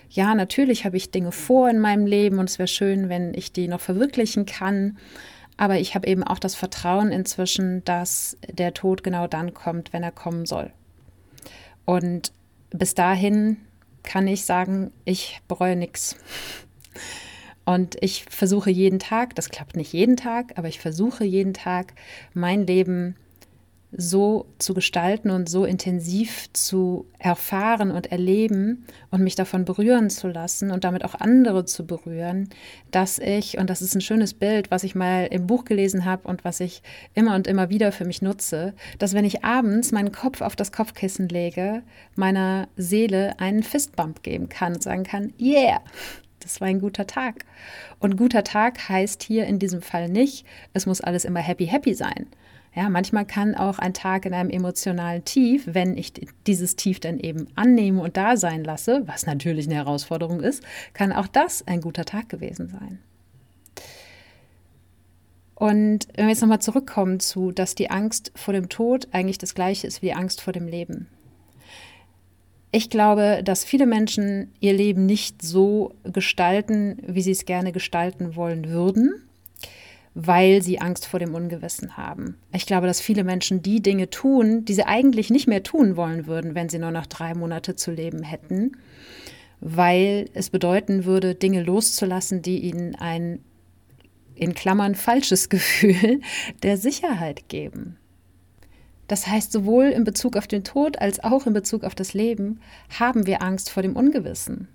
Ja, 0.09 0.35
natürlich 0.35 0.85
habe 0.85 0.97
ich 0.97 1.11
Dinge 1.11 1.31
vor 1.31 1.69
in 1.71 1.79
meinem 1.79 2.07
Leben 2.07 2.39
und 2.39 2.49
es 2.49 2.59
wäre 2.59 2.67
schön, 2.67 3.09
wenn 3.09 3.35
ich 3.35 3.53
die 3.53 3.69
noch 3.69 3.81
verwirklichen 3.81 4.47
kann. 4.47 4.99
Aber 5.57 5.79
ich 5.79 5.95
habe 5.95 6.09
eben 6.09 6.25
auch 6.25 6.39
das 6.39 6.55
Vertrauen 6.55 7.13
inzwischen, 7.13 7.85
dass 7.85 8.37
der 8.51 8.73
Tod 8.73 9.05
genau 9.05 9.27
dann 9.27 9.53
kommt, 9.53 9.93
wenn 9.93 10.03
er 10.03 10.11
kommen 10.11 10.47
soll. 10.47 10.73
Und 11.85 12.33
bis 12.71 12.95
dahin 12.95 13.59
kann 14.03 14.27
ich 14.27 14.45
sagen, 14.45 14.93
ich 15.05 15.41
bereue 15.49 15.77
nichts. 15.77 16.17
Und 17.71 17.97
ich 18.00 18.25
versuche 18.25 18.69
jeden 18.69 18.99
Tag, 18.99 19.37
das 19.37 19.49
klappt 19.49 19.77
nicht 19.77 19.93
jeden 19.93 20.17
Tag, 20.17 20.55
aber 20.59 20.67
ich 20.67 20.81
versuche 20.81 21.23
jeden 21.23 21.55
Tag, 21.55 21.95
mein 22.35 22.67
Leben 22.67 23.15
so 23.93 24.47
zu 24.59 24.75
gestalten 24.75 25.31
und 25.31 25.49
so 25.49 25.65
intensiv 25.65 26.53
zu 26.53 27.07
erfahren 27.21 27.93
und 27.93 28.11
erleben 28.11 28.87
und 29.12 29.23
mich 29.23 29.37
davon 29.37 29.65
berühren 29.65 30.11
zu 30.11 30.27
lassen 30.27 30.73
und 30.73 30.83
damit 30.83 31.05
auch 31.05 31.15
andere 31.15 31.65
zu 31.65 31.87
berühren, 31.87 32.49
dass 32.91 33.21
ich, 33.21 33.57
und 33.57 33.71
das 33.71 33.83
ist 33.83 33.95
ein 33.95 34.00
schönes 34.00 34.35
Bild, 34.35 34.73
was 34.73 34.83
ich 34.83 34.97
mal 34.97 35.29
im 35.31 35.47
Buch 35.47 35.65
gelesen 35.65 36.05
habe 36.05 36.27
und 36.27 36.45
was 36.45 36.59
ich 36.59 36.83
immer 37.15 37.37
und 37.37 37.47
immer 37.47 37.71
wieder 37.71 37.93
für 37.93 38.05
mich 38.05 38.21
nutze, 38.21 38.75
dass 38.99 39.15
wenn 39.15 39.25
ich 39.25 39.45
abends 39.45 39.93
meinen 39.93 40.11
Kopf 40.11 40.41
auf 40.41 40.57
das 40.57 40.73
Kopfkissen 40.73 41.29
lege, 41.29 41.83
meiner 42.17 42.67
Seele 42.77 43.39
einen 43.39 43.62
Fistbump 43.62 44.25
geben 44.25 44.49
kann 44.49 44.75
und 44.75 44.83
sagen 44.83 45.05
kann, 45.05 45.33
yeah, 45.39 45.81
das 46.41 46.61
war 46.61 46.69
ein 46.69 46.81
guter 46.81 47.07
Tag. 47.07 47.45
Und 47.99 48.17
guter 48.17 48.45
Tag 48.45 48.89
heißt 48.89 49.23
hier 49.23 49.47
in 49.47 49.59
diesem 49.59 49.83
Fall 49.83 50.09
nicht, 50.09 50.45
es 50.73 50.87
muss 50.87 51.01
alles 51.01 51.25
immer 51.25 51.41
happy, 51.41 51.67
happy 51.67 51.95
sein, 51.95 52.27
ja, 52.75 52.89
manchmal 52.89 53.25
kann 53.25 53.57
auch 53.57 53.81
ein 53.81 53.95
Tag 53.95 54.27
in 54.27 54.35
einem 54.35 54.51
emotionalen 54.51 55.25
Tief, 55.25 55.65
wenn 55.67 55.97
ich 55.97 56.13
dieses 56.47 56.77
Tief 56.77 57.01
dann 57.01 57.19
eben 57.19 57.49
annehme 57.57 58.01
und 58.01 58.17
da 58.17 58.37
sein 58.37 58.63
lasse, 58.63 59.03
was 59.07 59.27
natürlich 59.27 59.67
eine 59.67 59.75
Herausforderung 59.75 60.41
ist, 60.41 60.63
kann 60.93 61.13
auch 61.13 61.27
das 61.27 61.67
ein 61.67 61.81
guter 61.81 62.05
Tag 62.05 62.29
gewesen 62.29 62.69
sein. 62.69 63.01
Und 65.57 66.07
wenn 66.15 66.27
wir 66.27 66.31
jetzt 66.31 66.41
nochmal 66.41 66.63
zurückkommen 66.63 67.19
zu, 67.19 67.51
dass 67.51 67.75
die 67.75 67.91
Angst 67.91 68.33
vor 68.37 68.55
dem 68.55 68.69
Tod 68.69 69.09
eigentlich 69.11 69.39
das 69.39 69.55
gleiche 69.55 69.87
ist 69.87 70.01
wie 70.01 70.07
die 70.07 70.15
Angst 70.15 70.41
vor 70.41 70.53
dem 70.53 70.69
Leben. 70.69 71.09
Ich 72.73 72.91
glaube, 72.91 73.43
dass 73.45 73.65
viele 73.65 73.87
Menschen 73.87 74.53
ihr 74.61 74.73
Leben 74.73 75.07
nicht 75.07 75.43
so 75.43 75.95
gestalten, 76.05 76.99
wie 77.07 77.23
sie 77.23 77.33
es 77.33 77.45
gerne 77.45 77.73
gestalten 77.73 78.37
wollen 78.37 78.69
würden 78.69 79.23
weil 80.15 80.62
sie 80.62 80.81
Angst 80.81 81.07
vor 81.07 81.21
dem 81.21 81.35
Ungewissen 81.35 81.97
haben. 81.97 82.37
Ich 82.53 82.67
glaube, 82.67 82.87
dass 82.87 83.00
viele 83.00 83.25
Menschen 83.25 83.62
die 83.62 83.81
Dinge 83.81 84.11
tun, 84.11 84.65
die 84.65 84.75
sie 84.75 84.85
eigentlich 84.85 85.31
nicht 85.31 85.47
mehr 85.47 85.62
tun 85.62 85.97
wollen 85.97 86.27
würden, 86.27 86.55
wenn 86.55 86.69
sie 86.69 86.79
nur 86.79 86.91
noch 86.91 87.07
drei 87.07 87.35
Monate 87.35 87.77
zu 87.77 87.93
leben 87.93 88.23
hätten, 88.23 88.73
weil 89.61 90.29
es 90.35 90.50
bedeuten 90.50 91.05
würde, 91.05 91.35
Dinge 91.35 91.62
loszulassen, 91.62 92.43
die 92.43 92.59
ihnen 92.61 92.97
ein 92.97 93.41
in 94.35 94.55
Klammern 94.55 94.95
falsches 94.95 95.49
Gefühl 95.49 96.21
der 96.62 96.77
Sicherheit 96.77 97.49
geben. 97.49 97.97
Das 99.11 99.26
heißt, 99.26 99.50
sowohl 99.50 99.87
in 99.87 100.05
Bezug 100.05 100.37
auf 100.37 100.47
den 100.47 100.62
Tod 100.62 101.00
als 101.00 101.19
auch 101.19 101.45
in 101.45 101.52
Bezug 101.52 101.83
auf 101.83 101.97
das 101.97 102.14
Leben 102.14 102.61
haben 102.97 103.26
wir 103.26 103.43
Angst 103.43 103.69
vor 103.69 103.83
dem 103.83 103.97
Ungewissen. 103.97 104.69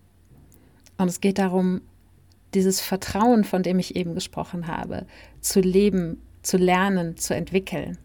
Und 0.98 1.08
es 1.08 1.22
geht 1.22 1.38
darum, 1.38 1.80
dieses 2.54 2.82
Vertrauen, 2.82 3.46
von 3.46 3.64
dem 3.64 3.80
ich 3.80 3.96
eben 3.96 4.14
gesprochen 4.14 4.68
habe, 4.68 5.06
zu 5.40 5.62
leben, 5.62 6.22
zu 6.42 6.58
lernen, 6.58 7.16
zu 7.16 7.34
entwickeln. 7.34 7.98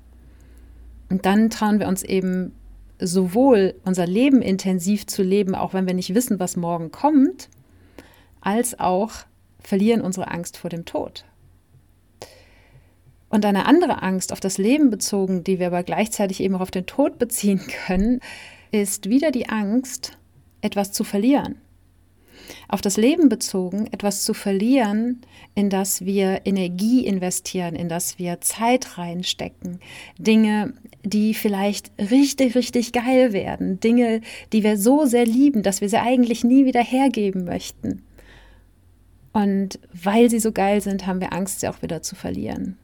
Und 1.08 1.26
dann 1.26 1.50
trauen 1.50 1.80
wir 1.80 1.88
uns 1.88 2.04
eben 2.04 2.54
sowohl 3.00 3.75
unser 3.84 4.06
Leben 4.06 4.40
intensiv 4.40 5.08
zu 5.08 5.25
leben, 5.25 5.56
auch 5.56 5.75
wenn 5.75 5.88
wir 5.88 5.94
nicht 5.94 6.14
wissen, 6.14 6.38
was 6.38 6.56
morgen 6.56 6.92
kommt, 6.92 7.49
als 8.40 8.78
auch 8.78 9.10
verlieren 9.58 10.00
unsere 10.00 10.30
Angst 10.30 10.56
vor 10.56 10.70
dem 10.70 10.84
Tod. 10.84 11.25
Und 13.30 13.44
eine 13.46 13.66
andere 13.66 14.02
Angst 14.02 14.32
auf 14.32 14.40
das 14.40 14.58
Leben 14.58 14.90
bezogen, 14.90 15.44
die 15.44 15.58
wir 15.58 15.68
aber 15.68 15.84
gleichzeitig 15.84 16.40
eben 16.40 16.56
auch 16.56 16.60
auf 16.60 16.70
den 16.70 16.87
Tod 16.87 17.18
beziehen 17.18 17.60
können, 17.87 18.20
ist 18.72 19.08
wieder 19.08 19.30
die 19.30 19.49
Angst, 19.49 20.18
etwas 20.60 20.92
zu 20.92 21.04
verlieren. 21.04 21.56
auf 22.68 22.80
das 22.80 22.96
Leben 22.96 23.28
bezogen, 23.28 23.88
etwas 23.92 24.25
zu 24.25 24.34
verlieren, 24.34 25.20
in 25.54 25.70
das 25.70 26.04
wir 26.04 26.42
Energie 26.44 27.06
investieren, 27.06 27.75
in 27.75 27.88
das 27.88 28.18
wir 28.18 28.40
Zeit 28.40 28.99
reinstecken, 28.99 29.80
Dinge, 30.18 30.75
die 31.04 31.34
vielleicht 31.34 31.90
richtig, 31.99 32.54
richtig 32.54 32.92
geil 32.92 33.32
werden, 33.32 33.80
Dinge, 33.80 34.20
die 34.52 34.62
wir 34.62 34.76
so 34.78 35.06
sehr 35.06 35.26
lieben, 35.26 35.62
dass 35.62 35.80
wir 35.80 35.88
sie 35.88 36.00
eigentlich 36.00 36.44
nie 36.44 36.64
wieder 36.64 36.82
hergeben 36.82 37.44
möchten. 37.44 38.02
Und 39.32 39.78
weil 39.92 40.28
sie 40.28 40.40
so 40.40 40.52
geil 40.52 40.80
sind, 40.80 41.06
haben 41.06 41.20
wir 41.20 41.32
Angst, 41.32 41.60
sie 41.60 41.68
auch 41.68 41.82
wieder 41.82 42.02
zu 42.02 42.16
verlieren. 42.16 42.76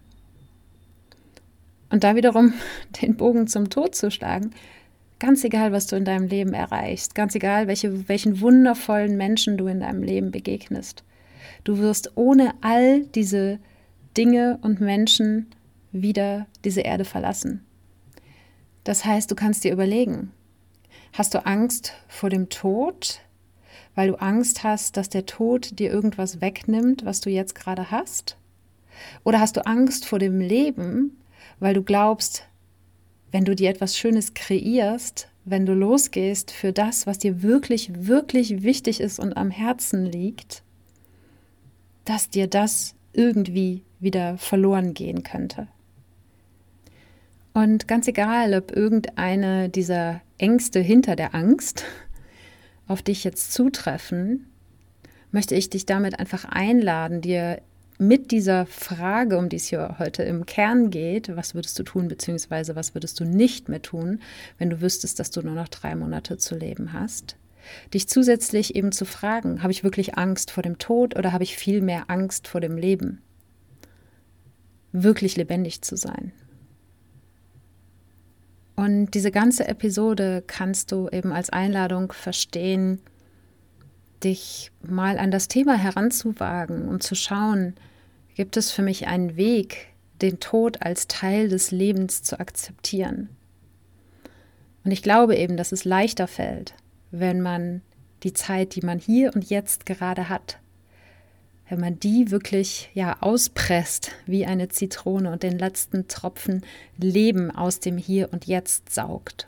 Und 1.97 2.05
da 2.05 2.15
wiederum 2.15 2.53
den 3.01 3.17
Bogen 3.17 3.47
zum 3.47 3.71
Tod 3.71 3.95
zu 3.95 4.11
schlagen, 4.11 4.51
ganz 5.19 5.43
egal, 5.45 5.73
was 5.73 5.87
du 5.87 5.97
in 5.97 6.05
deinem 6.05 6.27
Leben 6.27 6.53
erreichst, 6.53 7.15
ganz 7.15 7.35
egal, 7.35 7.69
welche, 7.69 8.07
welchen 8.07 8.43
wundervollen 8.43 9.17
Menschen 9.17 9.57
du 9.57 9.67
in 9.67 9.81
deinem 9.81 10.03
Leben 10.03 10.31
begegnest, 10.31 11.05
du 11.65 11.79
wirst 11.79 12.13
ohne 12.15 12.53
all 12.61 13.07
diese 13.07 13.59
Dinge 14.15 14.59
und 14.61 14.83
Menschen 14.83 15.47
wieder 15.91 16.47
diese 16.67 16.83
Erde 16.83 17.07
verlassen. 17.07 17.65
Das 18.85 19.07
heißt, 19.07 19.31
du 19.31 19.35
kannst 19.35 19.65
dir 19.65 19.73
überlegen, 19.73 20.33
hast 21.15 21.33
du 21.33 21.47
Angst 21.47 21.95
vor 22.09 22.29
dem 22.29 22.51
Tod, 22.51 23.23
weil 23.95 24.09
du 24.09 24.17
Angst 24.17 24.65
hast, 24.65 24.99
dass 24.99 25.09
der 25.09 25.25
Tod 25.25 25.79
dir 25.79 25.91
irgendwas 25.91 26.43
wegnimmt, 26.43 27.07
was 27.07 27.23
du 27.23 27.31
jetzt 27.31 27.55
gerade 27.55 27.91
hast? 27.91 28.37
Oder 29.25 29.41
hast 29.41 29.57
du 29.57 29.65
Angst 29.65 30.05
vor 30.05 30.19
dem 30.19 30.41
Leben, 30.43 31.17
weil 31.61 31.75
du 31.75 31.83
glaubst, 31.83 32.47
wenn 33.33 33.45
du 33.45 33.55
dir 33.55 33.71
etwas 33.71 33.97
Schönes 33.97 34.35
kreierst, 34.35 35.29
wenn 35.45 35.67
du 35.67 35.75
losgehst 35.75 36.51
für 36.51 36.73
das, 36.73 37.07
was 37.07 37.19
dir 37.19 37.43
wirklich, 37.43 38.07
wirklich 38.07 38.63
wichtig 38.63 39.01
ist 39.01 39.19
und 39.19 39.37
am 39.37 39.51
Herzen 39.51 40.05
liegt, 40.05 40.63
dass 42.05 42.31
dir 42.31 42.47
das 42.47 42.95
irgendwie 43.13 43.83
wieder 44.01 44.39
verloren 44.39 44.95
gehen 44.95 45.23
könnte. 45.23 45.69
Und 47.55 47.89
ganz 47.89 48.07
egal, 48.07 48.55
ob 48.55 48.71
irgendeine 48.71 49.69
dieser 49.71 50.21
Ängste 50.37 50.81
hinter 50.81 51.17
der 51.17 51.35
Angst 51.35 51.85
auf 52.87 53.03
dich 53.03 53.25
jetzt 53.25 53.53
zutreffen, 53.53 54.47
möchte 55.31 55.55
ich 55.55 55.71
dich 55.71 55.87
damit 55.87 56.19
einfach 56.19 56.45
einladen, 56.45 57.21
dir 57.21 57.61
mit 57.99 58.31
dieser 58.31 58.67
Frage, 58.67 59.39
um 59.39 59.49
die 59.49 59.57
es 59.57 59.67
hier 59.67 59.97
heute 59.99 60.23
im 60.23 60.47
Kern 60.47 60.91
geht, 60.91 61.35
was 61.35 61.55
würdest 61.55 61.79
du 61.79 61.83
tun, 61.83 62.09
beziehungsweise 62.09 62.77
was 62.77 62.95
würdest 62.95 63.19
du 63.21 63.25
nicht 63.25 63.69
mehr 63.69 63.83
tun, 63.83 64.21
wenn 64.59 64.71
du 64.71 64.81
wüsstest, 64.81 65.19
dass 65.19 65.31
du 65.31 65.43
nur 65.43 65.55
noch 65.55 65.69
drei 65.69 65.95
Monate 65.95 66.37
zu 66.37 66.57
leben 66.57 66.93
hast, 66.93 67.37
dich 67.95 68.09
zusätzlich 68.09 68.77
eben 68.77 68.93
zu 68.93 69.05
fragen, 69.05 69.63
habe 69.63 69.73
ich 69.73 69.85
wirklich 69.85 70.17
Angst 70.17 70.51
vor 70.51 70.63
dem 70.63 70.79
Tod 70.79 71.17
oder 71.19 71.33
habe 71.33 71.45
ich 71.45 71.57
viel 71.57 71.81
mehr 71.81 72.05
Angst 72.09 72.49
vor 72.49 72.61
dem 72.61 72.77
Leben? 72.77 73.23
Wirklich 74.93 75.37
lebendig 75.37 75.83
zu 75.83 75.97
sein. 75.97 76.33
Und 78.77 79.13
diese 79.13 79.31
ganze 79.31 79.67
Episode 79.69 80.45
kannst 80.47 80.93
du 80.93 81.09
eben 81.09 81.33
als 81.33 81.49
Einladung 81.49 82.13
verstehen, 82.13 83.01
dich 84.27 84.73
mal 84.83 85.19
an 85.19 85.31
das 85.31 85.49
Thema 85.49 85.77
heranzuwagen 85.77 86.89
und 86.89 87.03
zu 87.03 87.15
schauen, 87.15 87.75
gibt 88.35 88.57
es 88.57 88.73
für 88.73 88.83
mich 88.83 89.07
einen 89.07 89.37
Weg, 89.37 89.89
den 90.21 90.41
Tod 90.41 90.83
als 90.83 91.07
Teil 91.07 91.49
des 91.49 91.71
Lebens 91.71 92.23
zu 92.23 92.41
akzeptieren. 92.41 93.29
Und 94.85 94.91
ich 94.91 95.03
glaube 95.03 95.37
eben, 95.37 95.57
dass 95.57 95.73
es 95.73 95.85
leichter 95.85 96.27
fällt, 96.27 96.75
wenn 97.11 97.41
man 97.41 97.83
die 98.23 98.33
Zeit, 98.33 98.75
die 98.75 98.83
man 98.83 98.99
hier 98.99 99.33
und 99.35 99.49
jetzt 99.49 99.87
gerade 99.87 100.29
hat, 100.29 100.59
wenn 101.69 101.81
man 101.81 101.99
die 101.99 102.31
wirklich 102.31 102.91
ja 102.95 103.17
auspresst 103.21 104.13
wie 104.27 104.47
eine 104.47 104.69
Zitrone 104.69 105.31
und 105.33 105.43
den 105.43 105.59
letzten 105.59 106.09
Tropfen 106.09 106.65
Leben 106.97 107.51
aus 107.51 107.81
dem 107.81 107.97
Hier 107.97 108.33
und 108.33 108.47
Jetzt 108.47 108.93
saugt. 108.93 109.47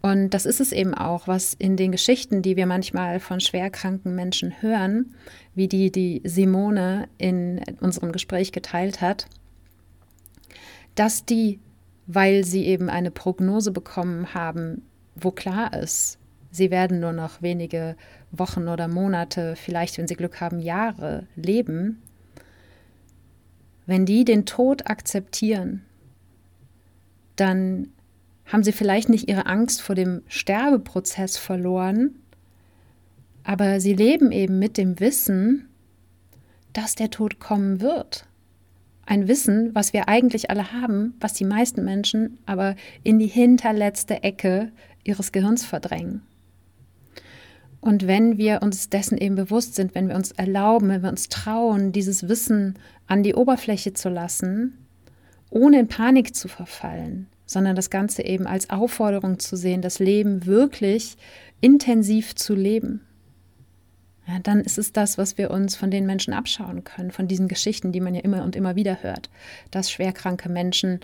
Und 0.00 0.30
das 0.30 0.46
ist 0.46 0.60
es 0.60 0.72
eben 0.72 0.94
auch, 0.94 1.26
was 1.26 1.54
in 1.54 1.76
den 1.76 1.90
Geschichten, 1.90 2.40
die 2.42 2.56
wir 2.56 2.66
manchmal 2.66 3.18
von 3.18 3.40
schwerkranken 3.40 4.14
Menschen 4.14 4.62
hören, 4.62 5.14
wie 5.54 5.66
die, 5.66 5.90
die 5.90 6.22
Simone 6.24 7.08
in 7.18 7.60
unserem 7.80 8.12
Gespräch 8.12 8.52
geteilt 8.52 9.00
hat, 9.00 9.26
dass 10.94 11.24
die, 11.24 11.58
weil 12.06 12.44
sie 12.44 12.64
eben 12.66 12.88
eine 12.88 13.10
Prognose 13.10 13.72
bekommen 13.72 14.34
haben, 14.34 14.82
wo 15.16 15.32
klar 15.32 15.74
ist, 15.74 16.18
sie 16.52 16.70
werden 16.70 17.00
nur 17.00 17.12
noch 17.12 17.42
wenige 17.42 17.96
Wochen 18.30 18.68
oder 18.68 18.86
Monate, 18.86 19.56
vielleicht, 19.56 19.98
wenn 19.98 20.06
sie 20.06 20.16
Glück 20.16 20.40
haben, 20.40 20.60
Jahre 20.60 21.26
leben, 21.34 22.02
wenn 23.86 24.06
die 24.06 24.24
den 24.24 24.46
Tod 24.46 24.88
akzeptieren, 24.88 25.82
dann 27.36 27.88
haben 28.48 28.64
sie 28.64 28.72
vielleicht 28.72 29.08
nicht 29.08 29.28
ihre 29.28 29.46
Angst 29.46 29.82
vor 29.82 29.94
dem 29.94 30.22
Sterbeprozess 30.26 31.36
verloren, 31.36 32.16
aber 33.44 33.80
sie 33.80 33.94
leben 33.94 34.32
eben 34.32 34.58
mit 34.58 34.76
dem 34.76 34.98
Wissen, 35.00 35.68
dass 36.72 36.94
der 36.94 37.10
Tod 37.10 37.38
kommen 37.38 37.80
wird. 37.80 38.26
Ein 39.06 39.28
Wissen, 39.28 39.74
was 39.74 39.92
wir 39.92 40.08
eigentlich 40.08 40.50
alle 40.50 40.72
haben, 40.72 41.14
was 41.20 41.32
die 41.32 41.44
meisten 41.44 41.84
Menschen 41.84 42.38
aber 42.46 42.76
in 43.04 43.18
die 43.18 43.26
hinterletzte 43.26 44.22
Ecke 44.22 44.70
ihres 45.04 45.32
Gehirns 45.32 45.64
verdrängen. 45.64 46.22
Und 47.80 48.06
wenn 48.06 48.38
wir 48.38 48.60
uns 48.62 48.90
dessen 48.90 49.16
eben 49.18 49.36
bewusst 49.36 49.76
sind, 49.76 49.94
wenn 49.94 50.08
wir 50.08 50.16
uns 50.16 50.32
erlauben, 50.32 50.88
wenn 50.88 51.02
wir 51.02 51.10
uns 51.10 51.28
trauen, 51.28 51.92
dieses 51.92 52.28
Wissen 52.28 52.74
an 53.06 53.22
die 53.22 53.34
Oberfläche 53.34 53.92
zu 53.92 54.08
lassen, 54.08 54.76
ohne 55.50 55.80
in 55.80 55.88
Panik 55.88 56.34
zu 56.34 56.48
verfallen, 56.48 57.28
sondern 57.48 57.74
das 57.74 57.90
Ganze 57.90 58.22
eben 58.24 58.46
als 58.46 58.70
Aufforderung 58.70 59.40
zu 59.40 59.56
sehen, 59.56 59.82
das 59.82 59.98
Leben 59.98 60.46
wirklich 60.46 61.16
intensiv 61.60 62.36
zu 62.36 62.54
leben. 62.54 63.00
Ja, 64.28 64.38
dann 64.40 64.60
ist 64.60 64.76
es 64.76 64.92
das, 64.92 65.16
was 65.16 65.38
wir 65.38 65.50
uns 65.50 65.74
von 65.74 65.90
den 65.90 66.04
Menschen 66.04 66.34
abschauen 66.34 66.84
können, 66.84 67.10
von 67.10 67.26
diesen 67.26 67.48
Geschichten, 67.48 67.90
die 67.90 68.00
man 68.00 68.14
ja 68.14 68.20
immer 68.20 68.44
und 68.44 68.54
immer 68.54 68.76
wieder 68.76 69.02
hört, 69.02 69.30
dass 69.70 69.90
schwerkranke 69.90 70.50
Menschen, 70.50 71.00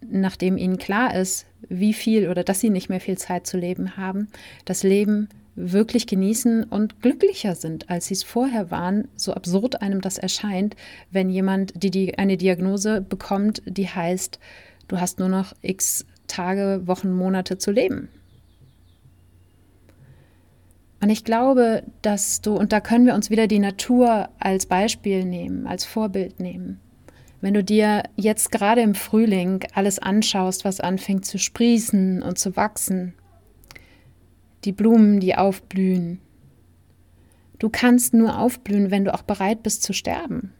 nachdem 0.00 0.58
ihnen 0.58 0.76
klar 0.76 1.14
ist, 1.14 1.46
wie 1.68 1.94
viel 1.94 2.28
oder 2.28 2.42
dass 2.42 2.58
sie 2.58 2.70
nicht 2.70 2.88
mehr 2.88 3.00
viel 3.00 3.16
Zeit 3.16 3.46
zu 3.46 3.56
leben 3.56 3.96
haben, 3.96 4.26
das 4.64 4.82
Leben 4.82 5.28
wirklich 5.54 6.08
genießen 6.08 6.64
und 6.64 7.00
glücklicher 7.00 7.54
sind, 7.54 7.88
als 7.90 8.06
sie 8.06 8.14
es 8.14 8.24
vorher 8.24 8.72
waren, 8.72 9.06
so 9.14 9.34
absurd 9.34 9.80
einem 9.80 10.00
das 10.00 10.18
erscheint, 10.18 10.74
wenn 11.12 11.30
jemand 11.30 11.72
die, 11.80 11.92
die 11.92 12.18
eine 12.18 12.36
Diagnose 12.36 13.02
bekommt, 13.02 13.62
die 13.66 13.88
heißt, 13.88 14.40
Du 14.88 15.00
hast 15.00 15.18
nur 15.18 15.28
noch 15.28 15.52
x 15.62 16.04
Tage, 16.26 16.82
Wochen, 16.86 17.12
Monate 17.12 17.58
zu 17.58 17.70
leben. 17.70 18.08
Und 21.02 21.10
ich 21.10 21.24
glaube, 21.24 21.82
dass 22.00 22.40
du, 22.42 22.54
und 22.54 22.72
da 22.72 22.80
können 22.80 23.06
wir 23.06 23.14
uns 23.14 23.28
wieder 23.28 23.48
die 23.48 23.58
Natur 23.58 24.28
als 24.38 24.66
Beispiel 24.66 25.24
nehmen, 25.24 25.66
als 25.66 25.84
Vorbild 25.84 26.38
nehmen. 26.38 26.80
Wenn 27.40 27.54
du 27.54 27.64
dir 27.64 28.04
jetzt 28.14 28.52
gerade 28.52 28.82
im 28.82 28.94
Frühling 28.94 29.64
alles 29.74 29.98
anschaust, 29.98 30.64
was 30.64 30.78
anfängt 30.78 31.24
zu 31.24 31.38
sprießen 31.38 32.22
und 32.22 32.38
zu 32.38 32.54
wachsen, 32.54 33.14
die 34.64 34.70
Blumen, 34.70 35.18
die 35.18 35.34
aufblühen, 35.34 36.20
du 37.58 37.68
kannst 37.68 38.14
nur 38.14 38.38
aufblühen, 38.38 38.92
wenn 38.92 39.04
du 39.04 39.12
auch 39.12 39.22
bereit 39.22 39.64
bist 39.64 39.82
zu 39.82 39.92
sterben. 39.92 40.52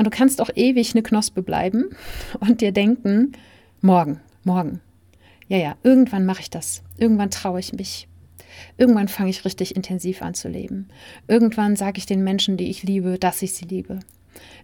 Und 0.00 0.04
du 0.04 0.10
kannst 0.10 0.40
auch 0.40 0.48
ewig 0.54 0.94
eine 0.94 1.02
Knospe 1.02 1.42
bleiben 1.42 1.90
und 2.40 2.62
dir 2.62 2.72
denken, 2.72 3.32
morgen, 3.82 4.18
morgen. 4.44 4.80
Ja, 5.46 5.58
ja, 5.58 5.76
irgendwann 5.82 6.24
mache 6.24 6.40
ich 6.40 6.48
das. 6.48 6.82
Irgendwann 6.96 7.30
traue 7.30 7.60
ich 7.60 7.74
mich. 7.74 8.08
Irgendwann 8.78 9.08
fange 9.08 9.28
ich 9.28 9.44
richtig 9.44 9.76
intensiv 9.76 10.22
an 10.22 10.32
zu 10.32 10.48
leben. 10.48 10.88
Irgendwann 11.28 11.76
sage 11.76 11.98
ich 11.98 12.06
den 12.06 12.24
Menschen, 12.24 12.56
die 12.56 12.70
ich 12.70 12.82
liebe, 12.82 13.18
dass 13.18 13.42
ich 13.42 13.52
sie 13.52 13.66
liebe. 13.66 14.00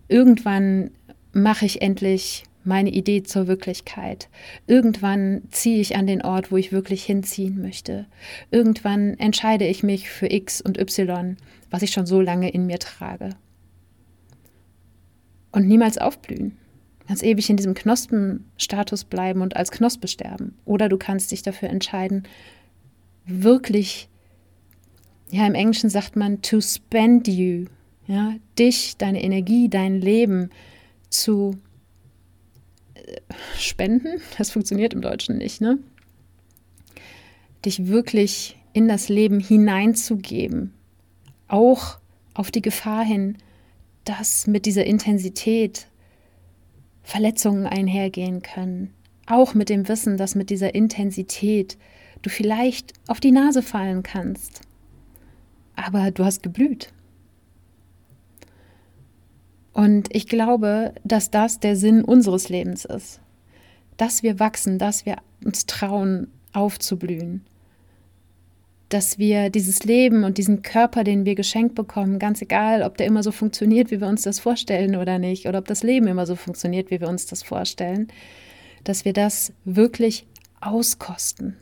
Irgendwann 0.09 0.93
mache 1.35 1.67
ich 1.67 1.83
endlich 1.83 2.45
meine 2.65 2.89
Idee 2.89 3.23
zur 3.23 3.47
Wirklichkeit. 3.47 4.31
Irgendwann 4.67 5.43
ziehe 5.51 5.83
ich 5.83 5.97
an 5.97 6.07
den 6.07 6.23
Ort, 6.23 6.51
wo 6.51 6.57
ich 6.57 6.73
wirklich 6.73 7.05
hinziehen 7.05 7.61
möchte. 7.61 8.07
Irgendwann 8.51 9.19
entscheide 9.19 9.67
ich 9.67 9.83
mich 9.83 10.09
für 10.09 10.33
X 10.33 10.63
und 10.63 10.81
Y, 10.81 11.37
was 11.71 11.83
ich 11.83 11.91
schon 11.91 12.07
so 12.07 12.23
lange 12.23 12.49
in 12.49 12.65
mir 12.65 12.79
trage 12.79 13.37
und 15.57 15.67
niemals 15.67 15.97
aufblühen. 15.97 16.51
Du 17.01 17.07
kannst 17.07 17.23
ewig 17.23 17.49
in 17.49 17.57
diesem 17.57 17.73
Knospenstatus 17.73 19.05
bleiben 19.05 19.41
und 19.41 19.57
als 19.57 19.71
Knospe 19.71 20.07
sterben. 20.07 20.55
Oder 20.67 20.91
du 20.91 20.99
kannst 20.99 21.33
dich 21.33 21.43
dafür 21.43 21.71
entscheiden, 21.71 22.25
wirklich, 23.25 24.11
ja, 25.31 25.47
im 25.47 25.55
Englischen 25.55 25.89
sagt 25.89 26.15
man 26.15 26.43
to 26.43 26.61
spend 26.61 27.27
you, 27.27 27.65
ja, 28.07 28.35
dich, 28.59 28.99
deine 28.99 29.23
Energie, 29.23 29.71
dein 29.71 29.99
Leben 29.99 30.51
zu 31.09 31.57
äh, 32.93 33.17
spenden. 33.57 34.21
Das 34.37 34.51
funktioniert 34.51 34.93
im 34.93 35.01
Deutschen 35.01 35.39
nicht, 35.39 35.63
ne? 35.63 35.79
dich 37.65 37.87
wirklich 37.87 38.59
in 38.75 38.89
das 38.89 39.09
Leben 39.09 39.41
hineinzugeben, 39.41 40.75
auch 41.49 41.99
auf 42.35 42.51
die 42.51 42.63
Gefahr 42.63 43.05
hin, 43.05 43.39
dass 44.07 44.47
mit 44.47 44.65
dieser 44.67 44.87
Intensität 44.87 45.89
Verletzungen 47.03 47.67
einhergehen 47.67 48.41
können, 48.41 48.95
auch 49.27 49.53
mit 49.55 49.69
dem 49.69 49.89
Wissen, 49.89 50.17
dass 50.17 50.35
mit 50.35 50.49
dieser 50.49 50.75
Intensität 50.75 51.77
du 52.23 52.31
vielleicht 52.31 52.95
auf 53.09 53.21
die 53.21 53.33
Nase 53.33 53.63
fallen 53.63 54.03
kannst, 54.03 54.63
aber 55.75 56.11
du 56.11 56.25
hast 56.25 56.43
geblüht. 56.43 56.93
Und 59.73 60.09
ich 60.15 60.27
glaube, 60.27 60.95
dass 61.05 61.31
das 61.31 61.61
der 61.61 61.77
Sinn 61.77 62.03
unseres 62.03 62.49
Lebens 62.49 62.85
ist, 62.87 63.21
dass 63.97 64.23
wir 64.23 64.39
wachsen, 64.39 64.79
dass 64.79 65.05
wir 65.05 65.17
uns 65.45 65.67
trauen, 65.67 66.29
aufzublühen 66.53 67.45
dass 68.89 69.19
wir 69.19 69.51
dieses 69.51 69.85
Leben 69.85 70.23
und 70.25 70.39
diesen 70.39 70.63
Körper, 70.63 71.03
den 71.03 71.25
wir 71.25 71.35
geschenkt 71.35 71.75
bekommen, 71.75 72.19
ganz 72.19 72.41
egal, 72.41 72.83
ob 72.83 72.97
der 72.97 73.07
immer 73.07 73.23
so 73.23 73.33
funktioniert, 73.33 73.91
wie 73.91 74.01
wir 74.01 74.07
uns 74.07 74.23
das 74.23 74.39
vorstellen 74.39 74.97
oder 74.97 75.19
nicht, 75.19 75.47
oder 75.47 75.59
ob 75.59 75.67
das 75.67 75.83
Leben 75.83 76.07
immer 76.07 76.27
so 76.27 76.37
funktioniert, 76.37 76.91
wie 76.91 77.01
wir 77.01 77.09
uns 77.09 77.27
das 77.27 77.43
vorstellen, 77.43 78.09
dass 78.85 79.05
wir 79.05 79.13
das 79.13 79.53
wirklich 79.65 80.27
auskosten. 80.61 81.57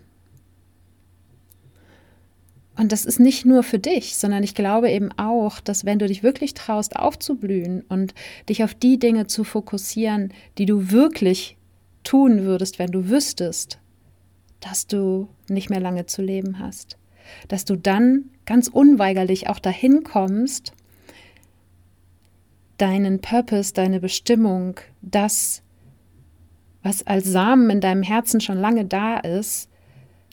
Und 2.76 2.90
das 2.92 3.04
ist 3.04 3.20
nicht 3.20 3.46
nur 3.46 3.62
für 3.62 3.78
dich, 3.78 4.16
sondern 4.16 4.42
ich 4.42 4.54
glaube 4.54 4.90
eben 4.90 5.10
auch, 5.12 5.60
dass 5.60 5.84
wenn 5.84 6.00
du 6.00 6.08
dich 6.08 6.24
wirklich 6.24 6.54
traust, 6.54 6.96
aufzublühen 6.96 7.82
und 7.88 8.14
dich 8.48 8.64
auf 8.64 8.74
die 8.74 8.98
Dinge 8.98 9.28
zu 9.28 9.44
fokussieren, 9.44 10.34
die 10.58 10.66
du 10.66 10.90
wirklich 10.90 11.56
tun 12.02 12.42
würdest, 12.42 12.78
wenn 12.78 12.90
du 12.90 13.08
wüsstest, 13.08 13.78
dass 14.60 14.88
du 14.88 15.28
nicht 15.48 15.70
mehr 15.70 15.80
lange 15.80 16.06
zu 16.06 16.20
leben 16.20 16.58
hast 16.58 16.98
dass 17.48 17.64
du 17.64 17.76
dann 17.76 18.30
ganz 18.46 18.68
unweigerlich 18.68 19.48
auch 19.48 19.58
dahin 19.58 20.04
kommst, 20.04 20.72
deinen 22.78 23.20
Purpose, 23.20 23.72
deine 23.72 24.00
Bestimmung, 24.00 24.80
das, 25.00 25.62
was 26.82 27.06
als 27.06 27.24
Samen 27.24 27.70
in 27.70 27.80
deinem 27.80 28.02
Herzen 28.02 28.40
schon 28.40 28.58
lange 28.58 28.84
da 28.84 29.18
ist, 29.18 29.68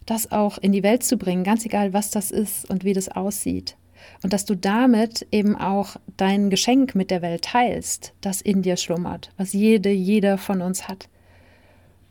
das 0.05 0.31
auch 0.31 0.57
in 0.57 0.71
die 0.71 0.83
Welt 0.83 1.03
zu 1.03 1.17
bringen, 1.17 1.43
ganz 1.43 1.65
egal, 1.65 1.93
was 1.93 2.09
das 2.09 2.31
ist 2.31 2.69
und 2.69 2.83
wie 2.83 2.93
das 2.93 3.09
aussieht. 3.09 3.77
Und 4.23 4.33
dass 4.33 4.45
du 4.45 4.55
damit 4.55 5.27
eben 5.31 5.55
auch 5.55 5.95
dein 6.17 6.49
Geschenk 6.49 6.95
mit 6.95 7.11
der 7.11 7.21
Welt 7.21 7.43
teilst, 7.43 8.13
das 8.19 8.41
in 8.41 8.63
dir 8.63 8.77
schlummert, 8.77 9.29
was 9.37 9.53
jede, 9.53 9.91
jeder 9.91 10.39
von 10.39 10.61
uns 10.61 10.87
hat 10.87 11.07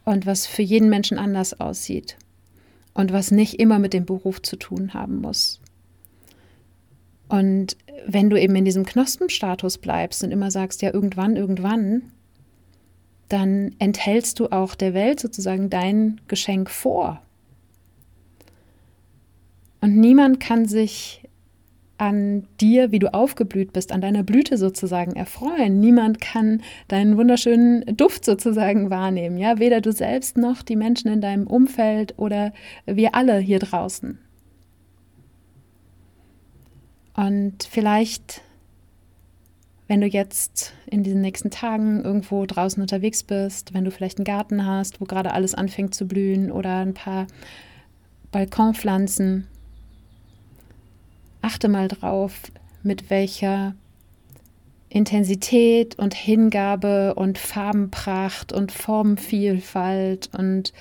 und 0.04 0.24
was 0.24 0.46
für 0.46 0.62
jeden 0.62 0.88
Menschen 0.88 1.18
anders 1.18 1.58
aussieht 1.60 2.16
und 2.94 3.12
was 3.12 3.30
nicht 3.30 3.60
immer 3.60 3.78
mit 3.78 3.92
dem 3.92 4.06
Beruf 4.06 4.42
zu 4.42 4.56
tun 4.56 4.94
haben 4.94 5.20
muss. 5.20 5.60
Und 7.28 7.76
wenn 8.06 8.28
du 8.28 8.40
eben 8.40 8.56
in 8.56 8.64
diesem 8.64 8.84
Knospenstatus 8.84 9.78
bleibst 9.78 10.24
und 10.24 10.32
immer 10.32 10.50
sagst, 10.50 10.82
ja, 10.82 10.92
irgendwann, 10.92 11.36
irgendwann, 11.36 12.02
dann 13.28 13.76
enthältst 13.78 14.40
du 14.40 14.48
auch 14.48 14.74
der 14.74 14.94
Welt 14.94 15.20
sozusagen 15.20 15.70
dein 15.70 16.20
Geschenk 16.26 16.68
vor. 16.70 17.22
Und 19.80 19.96
niemand 19.96 20.40
kann 20.40 20.66
sich 20.66 21.19
an 22.00 22.44
dir, 22.60 22.92
wie 22.92 22.98
du 22.98 23.12
aufgeblüht 23.12 23.74
bist, 23.74 23.92
an 23.92 24.00
deiner 24.00 24.22
Blüte 24.22 24.56
sozusagen 24.56 25.16
erfreuen. 25.16 25.80
Niemand 25.80 26.18
kann 26.18 26.62
deinen 26.88 27.18
wunderschönen 27.18 27.84
Duft 27.94 28.24
sozusagen 28.24 28.88
wahrnehmen, 28.88 29.36
ja, 29.36 29.58
weder 29.58 29.82
du 29.82 29.92
selbst 29.92 30.38
noch 30.38 30.62
die 30.62 30.76
Menschen 30.76 31.12
in 31.12 31.20
deinem 31.20 31.46
Umfeld 31.46 32.14
oder 32.16 32.54
wir 32.86 33.14
alle 33.14 33.38
hier 33.38 33.58
draußen. 33.58 34.18
Und 37.14 37.64
vielleicht, 37.64 38.40
wenn 39.86 40.00
du 40.00 40.06
jetzt 40.06 40.72
in 40.86 41.02
diesen 41.02 41.20
nächsten 41.20 41.50
Tagen 41.50 42.02
irgendwo 42.02 42.46
draußen 42.46 42.80
unterwegs 42.80 43.22
bist, 43.22 43.74
wenn 43.74 43.84
du 43.84 43.90
vielleicht 43.90 44.16
einen 44.16 44.24
Garten 44.24 44.64
hast, 44.64 45.02
wo 45.02 45.04
gerade 45.04 45.34
alles 45.34 45.54
anfängt 45.54 45.94
zu 45.94 46.08
blühen 46.08 46.50
oder 46.50 46.78
ein 46.78 46.94
paar 46.94 47.26
Balkonpflanzen, 48.32 49.48
achte 51.42 51.68
mal 51.68 51.88
drauf, 51.88 52.40
mit 52.82 53.10
welcher 53.10 53.74
Intensität 54.88 55.98
und 55.98 56.14
Hingabe 56.14 57.14
und 57.14 57.38
Farbenpracht 57.38 58.52
und 58.52 58.72
Formenvielfalt 58.72 60.30
und 60.36 60.72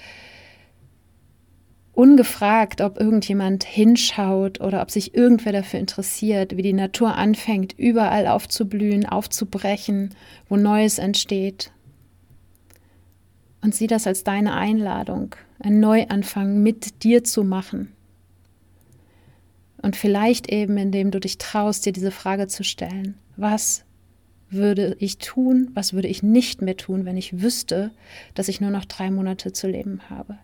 ungefragt, 1.94 2.82
ob 2.82 3.00
irgendjemand 3.00 3.66
hinschaut 3.66 4.62
oder 4.62 4.82
ob 4.82 4.90
sich 4.90 5.14
irgendwer 5.14 5.52
dafür 5.52 5.80
interessiert, 5.80 6.56
wie 6.58 6.62
die 6.62 6.74
Natur 6.74 7.16
anfängt, 7.16 7.78
überall 7.78 8.26
aufzublühen, 8.26 9.06
aufzubrechen, 9.06 10.16
wo 10.48 10.56
Neues 10.56 10.98
entsteht. 10.98 11.72
Und 13.62 13.76
sieh 13.76 13.88
das 13.88 14.08
als 14.08 14.24
deine 14.24 14.54
Einladung, 14.54 15.36
einen 15.60 15.82
Neuanfang 15.82 16.64
mit 16.64 17.04
dir 17.04 17.26
zu 17.26 17.44
machen. 17.44 17.92
Und 19.82 19.96
vielleicht 19.96 20.52
eben, 20.52 20.78
indem 20.78 21.12
du 21.12 21.20
dich 21.20 21.38
traust, 21.38 21.86
dir 21.86 21.94
diese 21.94 22.12
Frage 22.12 22.48
zu 22.48 22.64
stellen. 22.64 23.16
Was 23.38 23.86
würde 24.50 24.96
ich 25.00 25.20
tun, 25.20 25.70
was 25.74 25.94
würde 25.94 26.08
ich 26.08 26.24
nicht 26.24 26.62
mehr 26.62 26.76
tun, 26.76 27.06
wenn 27.06 27.18
ich 27.18 27.42
wüsste, 27.42 27.92
dass 28.34 28.48
ich 28.48 28.62
nur 28.62 28.72
noch 28.72 28.86
drei 28.86 29.12
Monate 29.12 29.54
zu 29.54 29.68
leben 29.68 30.02
habe? 30.10 30.38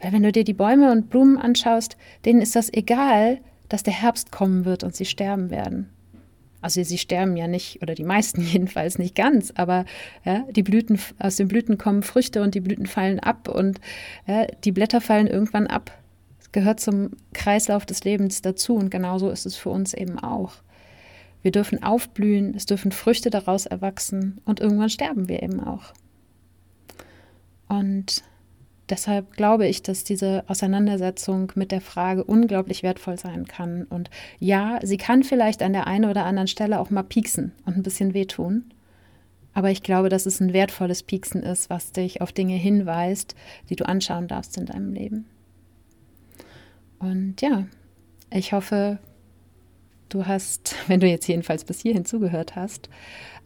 Weil 0.00 0.12
wenn 0.12 0.22
du 0.22 0.32
dir 0.32 0.44
die 0.44 0.54
Bäume 0.54 0.90
und 0.92 1.08
Blumen 1.08 1.38
anschaust, 1.38 1.96
denen 2.24 2.42
ist 2.42 2.56
das 2.56 2.72
egal, 2.72 3.38
dass 3.68 3.82
der 3.82 3.94
Herbst 3.94 4.30
kommen 4.30 4.64
wird 4.64 4.84
und 4.84 4.94
sie 4.94 5.04
sterben 5.04 5.50
werden. 5.50 5.90
Also 6.60 6.82
sie 6.82 6.98
sterben 6.98 7.36
ja 7.36 7.46
nicht, 7.46 7.82
oder 7.82 7.94
die 7.94 8.04
meisten 8.04 8.40
jedenfalls 8.52 8.98
nicht 8.98 9.14
ganz, 9.14 9.52
aber 9.54 9.84
ja, 10.24 10.44
die 10.50 10.62
Blüten, 10.62 10.98
aus 11.18 11.36
den 11.36 11.48
Blüten 11.48 11.78
kommen 11.78 12.02
Früchte 12.02 12.42
und 12.42 12.54
die 12.54 12.60
Blüten 12.60 12.86
fallen 12.86 13.20
ab 13.20 13.48
und 13.48 13.80
ja, 14.26 14.46
die 14.64 14.72
Blätter 14.72 15.00
fallen 15.00 15.26
irgendwann 15.26 15.66
ab 15.66 15.92
gehört 16.56 16.80
zum 16.80 17.10
Kreislauf 17.34 17.84
des 17.84 18.04
Lebens 18.04 18.40
dazu 18.40 18.76
und 18.76 18.88
genauso 18.90 19.28
ist 19.28 19.44
es 19.44 19.56
für 19.56 19.68
uns 19.68 19.92
eben 19.92 20.18
auch. 20.18 20.54
Wir 21.42 21.52
dürfen 21.52 21.82
aufblühen, 21.82 22.54
es 22.56 22.64
dürfen 22.64 22.92
Früchte 22.92 23.28
daraus 23.28 23.66
erwachsen 23.66 24.40
und 24.46 24.58
irgendwann 24.58 24.88
sterben 24.88 25.28
wir 25.28 25.42
eben 25.42 25.62
auch. 25.62 25.92
Und 27.68 28.24
deshalb 28.88 29.36
glaube 29.36 29.66
ich, 29.66 29.82
dass 29.82 30.02
diese 30.02 30.44
Auseinandersetzung 30.46 31.52
mit 31.56 31.72
der 31.72 31.82
Frage 31.82 32.24
unglaublich 32.24 32.82
wertvoll 32.82 33.18
sein 33.18 33.46
kann. 33.46 33.84
Und 33.84 34.08
ja, 34.38 34.80
sie 34.82 34.96
kann 34.96 35.24
vielleicht 35.24 35.62
an 35.62 35.74
der 35.74 35.86
einen 35.86 36.06
oder 36.06 36.24
anderen 36.24 36.48
Stelle 36.48 36.80
auch 36.80 36.88
mal 36.88 37.02
pieksen 37.02 37.52
und 37.66 37.76
ein 37.76 37.82
bisschen 37.82 38.14
wehtun. 38.14 38.64
Aber 39.52 39.70
ich 39.70 39.82
glaube, 39.82 40.08
dass 40.08 40.24
es 40.24 40.40
ein 40.40 40.54
wertvolles 40.54 41.02
Pieksen 41.02 41.42
ist, 41.42 41.68
was 41.68 41.92
dich 41.92 42.22
auf 42.22 42.32
Dinge 42.32 42.56
hinweist, 42.56 43.34
die 43.68 43.76
du 43.76 43.86
anschauen 43.86 44.26
darfst 44.26 44.56
in 44.56 44.64
deinem 44.64 44.94
Leben. 44.94 45.26
Und 46.98 47.40
ja, 47.40 47.66
ich 48.30 48.52
hoffe, 48.52 48.98
du 50.08 50.26
hast, 50.26 50.74
wenn 50.88 51.00
du 51.00 51.06
jetzt 51.06 51.26
jedenfalls 51.26 51.64
bis 51.64 51.80
hierhin 51.80 52.04
zugehört 52.04 52.56
hast, 52.56 52.88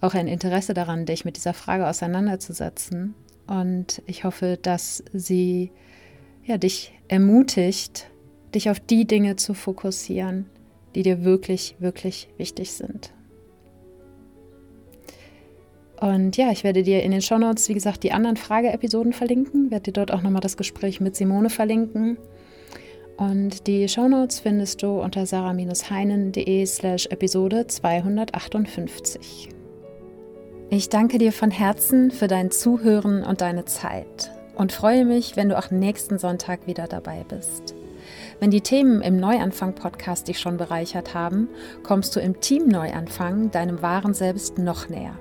auch 0.01 0.15
ein 0.15 0.29
Interesse 0.29 0.75
daran, 0.75 1.07
dich 1.07 1.25
mit 1.25 1.37
dieser 1.37 1.55
Frage 1.55 1.89
auseinanderzusetzen. 1.89 3.15
Und 3.47 4.03
ich 4.07 4.25
hoffe, 4.25 4.59
dass 4.61 5.05
sie 5.13 5.73
ja, 6.45 6.59
dich 6.59 6.93
ermutigt, 7.09 8.09
dich 8.55 8.71
auf 8.71 8.81
die 8.81 9.07
Dinge 9.07 9.37
zu 9.37 9.55
fokussieren, 9.55 10.47
die 10.95 11.03
dir 11.03 11.25
wirklich, 11.25 11.77
wirklich 11.79 12.29
wichtig 12.39 12.73
sind. 12.73 13.13
Und 16.01 16.37
ja, 16.39 16.51
ich 16.51 16.65
werde 16.65 16.83
dir 16.83 17.03
in 17.03 17.11
den 17.11 17.21
Shownotes, 17.21 17.69
wie 17.69 17.75
gesagt, 17.75 18.03
die 18.03 18.13
anderen 18.13 18.37
Frageepisoden 18.37 19.13
verlinken, 19.13 19.71
werde 19.71 19.85
dir 19.85 19.93
dort 19.93 20.13
auch 20.13 20.23
nochmal 20.23 20.41
das 20.41 20.57
Gespräch 20.57 21.01
mit 21.01 21.15
Simone 21.15 21.51
verlinken. 21.51 22.17
Und 23.21 23.67
die 23.67 23.87
Shownotes 23.87 24.41
findest 24.41 24.83
du 24.83 24.99
unter 24.99 25.27
sarah-heinen.de 25.27 26.65
slash 26.65 27.05
Episode 27.09 27.67
258. 27.67 29.51
Ich 30.71 30.89
danke 30.89 31.19
dir 31.19 31.31
von 31.31 31.51
Herzen 31.51 32.13
für 32.13 32.29
dein 32.29 32.51
Zuhören 32.51 33.23
und 33.23 33.43
deine 33.43 33.67
Zeit 33.67 34.31
und 34.55 34.73
freue 34.73 35.05
mich, 35.05 35.37
wenn 35.37 35.51
du 35.51 35.59
auch 35.59 35.71
nächsten 35.71 36.19
Sonntag 36.19 36.67
wieder 36.67 36.87
dabei 36.87 37.27
bist. 37.29 37.75
Wenn 38.39 38.51
die 38.51 38.63
Themen 38.63 39.03
im 39.03 39.21
Neuanfang-Podcast 39.21 40.29
dich 40.29 40.39
schon 40.39 40.57
bereichert 40.57 41.13
haben, 41.13 41.51
kommst 41.83 42.17
du 42.17 42.21
im 42.21 42.41
Team 42.41 42.69
Neuanfang 42.69 43.51
deinem 43.51 43.83
wahren 43.83 44.15
Selbst 44.15 44.57
noch 44.57 44.89
näher. 44.89 45.19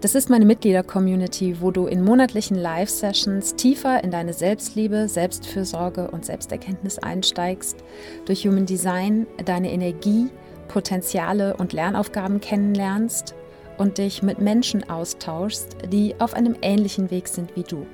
Das 0.00 0.14
ist 0.14 0.30
meine 0.30 0.46
Mitglieder-Community, 0.46 1.60
wo 1.60 1.70
du 1.70 1.86
in 1.86 2.02
monatlichen 2.02 2.56
Live-Sessions 2.56 3.54
tiefer 3.56 4.02
in 4.02 4.10
deine 4.10 4.32
Selbstliebe, 4.32 5.08
Selbstfürsorge 5.08 6.10
und 6.10 6.24
Selbsterkenntnis 6.24 6.98
einsteigst, 6.98 7.76
durch 8.24 8.46
Human 8.46 8.64
Design 8.64 9.26
deine 9.44 9.70
Energie, 9.70 10.30
Potenziale 10.68 11.54
und 11.54 11.74
Lernaufgaben 11.74 12.40
kennenlernst 12.40 13.34
und 13.76 13.98
dich 13.98 14.22
mit 14.22 14.38
Menschen 14.38 14.88
austauschst, 14.88 15.76
die 15.92 16.14
auf 16.18 16.32
einem 16.32 16.56
ähnlichen 16.62 17.10
Weg 17.10 17.28
sind 17.28 17.54
wie 17.54 17.64
du. 17.64 17.86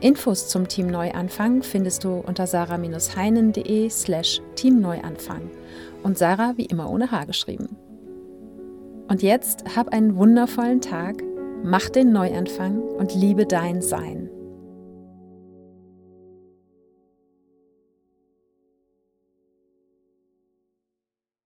Infos 0.00 0.48
zum 0.48 0.66
Team 0.66 0.86
Neuanfang 0.86 1.62
findest 1.62 2.04
du 2.04 2.22
unter 2.26 2.46
sarah-heinen.de 2.46 3.90
slash 3.90 4.40
teamneuanfang 4.54 5.50
und 6.02 6.16
Sarah 6.16 6.54
wie 6.56 6.66
immer 6.66 6.88
ohne 6.88 7.10
H 7.10 7.24
geschrieben. 7.24 7.76
Und 9.08 9.22
jetzt 9.22 9.76
hab 9.76 9.92
einen 9.92 10.16
wundervollen 10.16 10.80
Tag, 10.80 11.22
mach 11.62 11.88
den 11.88 12.12
Neuanfang 12.12 12.80
und 12.80 13.14
liebe 13.14 13.46
dein 13.46 13.82
Sein. 13.82 14.30